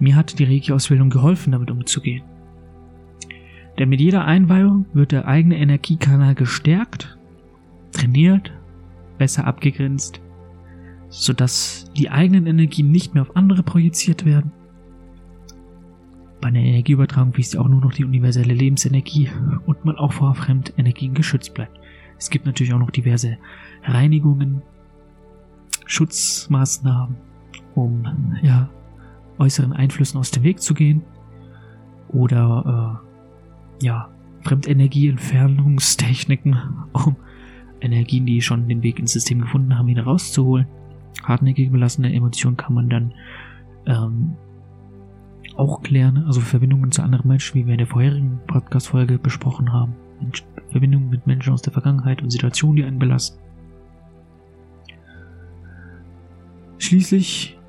mir 0.00 0.16
hat 0.16 0.38
die 0.38 0.44
Reiki-Ausbildung 0.44 1.10
geholfen, 1.10 1.52
damit 1.52 1.70
umzugehen. 1.70 2.22
Denn 3.80 3.88
mit 3.88 4.00
jeder 4.00 4.24
Einweihung 4.24 4.86
wird 4.92 5.10
der 5.10 5.26
eigene 5.26 5.58
Energiekanal 5.58 6.36
gestärkt, 6.36 7.18
trainiert, 7.90 8.52
besser 9.18 9.44
abgegrenzt, 9.48 10.20
sodass 11.08 11.90
die 11.96 12.10
eigenen 12.10 12.46
Energien 12.46 12.92
nicht 12.92 13.14
mehr 13.14 13.22
auf 13.22 13.34
andere 13.34 13.64
projiziert 13.64 14.24
werden 14.24 14.52
bei 16.40 16.48
einer 16.48 16.60
Energieübertragung 16.60 17.32
fließt 17.32 17.54
ja 17.54 17.60
auch 17.60 17.68
nur 17.68 17.80
noch 17.80 17.92
die 17.92 18.04
universelle 18.04 18.54
Lebensenergie 18.54 19.30
und 19.66 19.84
man 19.84 19.96
auch 19.96 20.12
vor 20.12 20.34
Fremdenergien 20.34 21.14
geschützt 21.14 21.54
bleibt. 21.54 21.78
Es 22.18 22.30
gibt 22.30 22.46
natürlich 22.46 22.72
auch 22.72 22.78
noch 22.78 22.90
diverse 22.90 23.38
Reinigungen, 23.84 24.62
Schutzmaßnahmen, 25.86 27.16
um 27.74 28.36
ja, 28.42 28.70
äußeren 29.38 29.72
Einflüssen 29.72 30.18
aus 30.18 30.30
dem 30.30 30.42
Weg 30.42 30.60
zu 30.60 30.74
gehen. 30.74 31.02
Oder 32.08 33.00
äh, 33.04 33.09
ja, 33.80 34.10
Fremdenergieentfernungstechniken, 34.42 36.58
um 36.92 37.16
Energien, 37.80 38.26
die 38.26 38.42
schon 38.42 38.68
den 38.68 38.82
Weg 38.82 38.98
ins 38.98 39.12
System 39.12 39.40
gefunden 39.40 39.78
haben, 39.78 39.86
wieder 39.86 40.02
rauszuholen. 40.04 40.66
Hartnäckig 41.22 41.70
belassene 41.70 42.12
Emotionen 42.14 42.56
kann 42.56 42.74
man 42.74 42.88
dann 42.88 43.12
ähm, 43.86 44.34
auch 45.56 45.82
klären, 45.82 46.24
also 46.24 46.40
Verbindungen 46.40 46.92
zu 46.92 47.02
anderen 47.02 47.28
Menschen, 47.28 47.56
wie 47.56 47.66
wir 47.66 47.72
in 47.72 47.78
der 47.78 47.86
vorherigen 47.86 48.40
Podcast-Folge 48.46 49.18
besprochen 49.18 49.72
haben. 49.72 49.94
Verbindungen 50.70 51.10
mit 51.10 51.26
Menschen 51.26 51.52
aus 51.52 51.62
der 51.62 51.72
Vergangenheit 51.72 52.22
und 52.22 52.30
Situationen, 52.30 52.76
die 52.76 52.84
einen 52.84 52.98
belasten. 52.98 53.38
Schließlich 56.78 57.59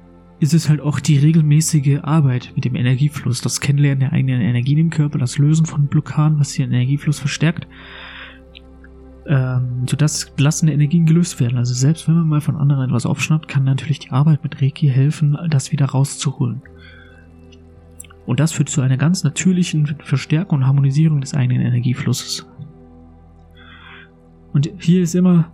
ist 0.42 0.56
es 0.56 0.70
halt 0.70 0.82
auch 0.82 1.00
die 1.00 1.20
regelmäßige 1.20 2.00
Arbeit 2.02 2.52
mit 2.56 2.66
dem 2.66 2.76
Energiefluss, 2.76 3.42
das 3.42 3.62
Kennenlernen 3.62 4.00
der 4.00 4.12
eigenen 4.12 4.42
Energien 4.42 4.80
im 4.80 4.90
Körper, 4.90 5.20
das 5.20 5.38
Lösen 5.38 5.68
von 5.68 5.86
Blockaden, 5.86 6.40
was 6.40 6.54
den 6.54 6.72
Energiefluss 6.72 7.20
verstärkt, 7.20 7.68
ähm, 9.28 9.86
sodass 9.88 10.32
belastende 10.32 10.74
Energien 10.74 11.06
gelöst 11.06 11.40
werden. 11.40 11.60
Also 11.60 11.76
selbst 11.76 12.08
wenn 12.08 12.16
man 12.16 12.28
mal 12.28 12.42
von 12.42 12.56
anderen 12.56 12.90
etwas 12.90 13.06
aufschnappt, 13.06 13.48
kann 13.48 13.66
natürlich 13.66 14.00
die 14.00 14.10
Arbeit 14.10 14.44
mit 14.44 14.60
Reiki 14.64 14.88
helfen, 14.88 15.38
das 15.48 15.72
wieder 15.72 15.86
rauszuholen. 15.86 16.64
Und 18.26 18.40
das 18.40 18.52
führt 18.52 18.70
zu 18.70 18.82
einer 18.82 18.98
ganz 18.98 19.24
natürlichen 19.24 19.96
Verstärkung 20.04 20.60
und 20.60 20.66
Harmonisierung 20.66 21.22
des 21.22 21.36
eigenen 21.36 21.62
Energieflusses. 21.62 22.48
Und 24.54 24.72
hier 24.80 25.04
ist 25.04 25.14
immer 25.14 25.54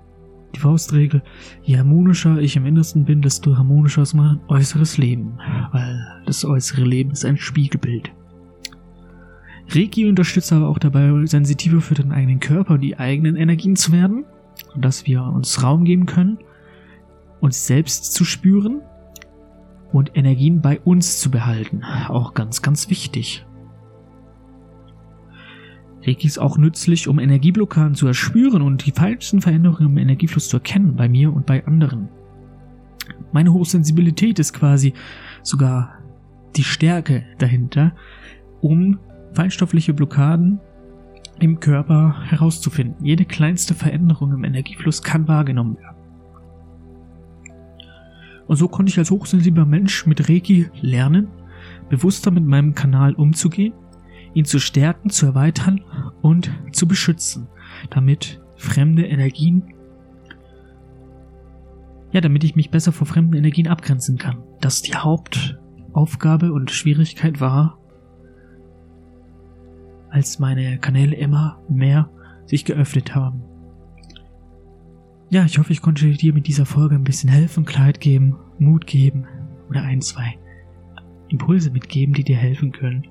die 0.56 0.60
Faustregel, 0.60 1.22
je 1.64 1.78
harmonischer 1.78 2.40
ich 2.40 2.56
im 2.56 2.66
Innersten 2.66 3.06
bin, 3.06 3.22
desto 3.22 3.58
harmonischer 3.58 4.02
ist 4.02 4.14
mein 4.14 4.40
äußeres 4.48 4.98
Leben, 4.98 5.40
weil 5.72 6.24
das 6.26 6.46
äußere 6.46 6.84
Leben 6.84 7.12
ist 7.12 7.26
ein 7.26 7.38
Spiegelbild. 7.38 8.12
Reiki 9.70 10.08
unterstützt 10.08 10.54
aber 10.54 10.70
auch 10.70 10.80
dabei, 10.80 11.26
sensitiver 11.26 11.82
für 11.82 11.96
den 11.96 12.12
eigenen 12.12 12.40
Körper 12.40 12.76
und 12.76 12.82
die 12.82 12.98
eigenen 12.98 13.36
Energien 13.36 13.76
zu 13.76 13.92
werden, 13.92 14.26
dass 14.76 15.06
wir 15.06 15.24
uns 15.24 15.62
Raum 15.62 15.84
geben 15.84 16.06
können, 16.06 16.38
uns 17.42 17.68
selbst 17.68 18.14
zu 18.14 18.24
spüren 18.24 18.82
und 19.92 20.16
Energien 20.16 20.62
bei 20.62 20.80
uns 20.80 21.20
zu 21.20 21.32
behalten. 21.32 21.84
Auch 22.08 22.34
ganz, 22.34 22.62
ganz 22.62 22.90
wichtig. 22.90 23.47
Reiki 26.08 26.26
ist 26.26 26.38
auch 26.38 26.58
nützlich, 26.58 27.10
um 27.10 27.20
Energieblockaden 27.20 27.94
zu 27.94 28.08
erspüren 28.08 28.62
und 28.62 28.86
die 28.86 28.92
falschen 28.92 29.42
Veränderungen 29.42 29.92
im 29.92 29.98
Energiefluss 29.98 30.48
zu 30.48 30.58
erkennen, 30.58 30.96
bei 30.96 31.10
mir 31.10 31.34
und 31.34 31.46
bei 31.46 31.66
anderen. 31.68 32.08
Meine 33.34 33.52
Hochsensibilität 33.52 34.40
ist 34.40 34.54
quasi 34.54 34.94
sogar 35.44 35.98
die 36.56 36.64
Stärke 36.64 37.26
dahinter, 37.40 37.94
um 38.62 39.00
feinstoffliche 39.34 39.94
Blockaden 39.94 40.60
im 41.40 41.60
Körper 41.60 42.16
herauszufinden. 42.24 43.06
Jede 43.06 43.26
kleinste 43.26 43.76
Veränderung 43.76 44.32
im 44.32 44.46
Energiefluss 44.46 45.04
kann 45.04 45.28
wahrgenommen 45.28 45.78
werden. 45.78 45.98
Und 48.48 48.56
so 48.56 48.70
konnte 48.70 48.90
ich 48.90 48.98
als 48.98 49.12
hochsensibler 49.12 49.66
Mensch 49.66 50.06
mit 50.06 50.30
Reiki 50.30 50.70
lernen, 50.82 51.28
bewusster 51.90 52.32
mit 52.32 52.46
meinem 52.46 52.76
Kanal 52.76 53.14
umzugehen, 53.14 53.74
ihn 54.38 54.46
zu 54.46 54.60
stärken, 54.60 55.10
zu 55.10 55.26
erweitern 55.26 55.84
und 56.22 56.52
zu 56.72 56.88
beschützen, 56.88 57.48
damit 57.90 58.40
fremde 58.56 59.04
Energien, 59.04 59.74
ja, 62.12 62.22
damit 62.22 62.44
ich 62.44 62.56
mich 62.56 62.70
besser 62.70 62.92
vor 62.92 63.08
fremden 63.08 63.34
Energien 63.34 63.68
abgrenzen 63.68 64.20
kann. 64.20 64.44
Das 64.62 64.84
die 64.84 64.94
Hauptaufgabe 64.94 66.54
und 66.54 66.70
Schwierigkeit 66.70 67.42
war, 67.42 67.80
als 70.10 70.38
meine 70.38 70.78
Kanäle 70.78 71.16
immer 71.16 71.60
mehr 71.68 72.08
sich 72.46 72.64
geöffnet 72.64 73.16
haben. 73.16 73.42
Ja, 75.30 75.46
ich 75.46 75.58
hoffe, 75.58 75.74
ich 75.74 75.82
konnte 75.82 76.12
dir 76.12 76.32
mit 76.32 76.46
dieser 76.46 76.68
Folge 76.68 76.94
ein 76.94 77.04
bisschen 77.04 77.30
helfen, 77.30 77.66
Kleid 77.66 78.00
geben, 78.00 78.38
Mut 78.60 78.86
geben 78.86 79.26
oder 79.68 79.82
ein, 79.82 80.02
zwei 80.02 80.38
Impulse 81.28 81.72
mitgeben, 81.72 82.14
die 82.14 82.24
dir 82.24 82.38
helfen 82.38 82.72
können, 82.72 83.08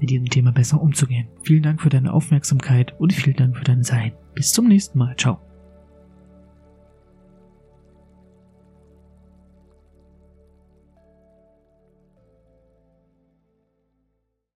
mit 0.00 0.10
diesem 0.10 0.28
Thema 0.28 0.52
besser 0.52 0.80
umzugehen. 0.80 1.28
Vielen 1.42 1.62
Dank 1.62 1.80
für 1.80 1.88
deine 1.88 2.12
Aufmerksamkeit 2.12 2.94
und 2.98 3.12
vielen 3.12 3.36
Dank 3.36 3.56
für 3.56 3.64
dein 3.64 3.82
Sein. 3.82 4.12
Bis 4.34 4.52
zum 4.52 4.68
nächsten 4.68 4.98
Mal. 4.98 5.16
Ciao. 5.16 5.53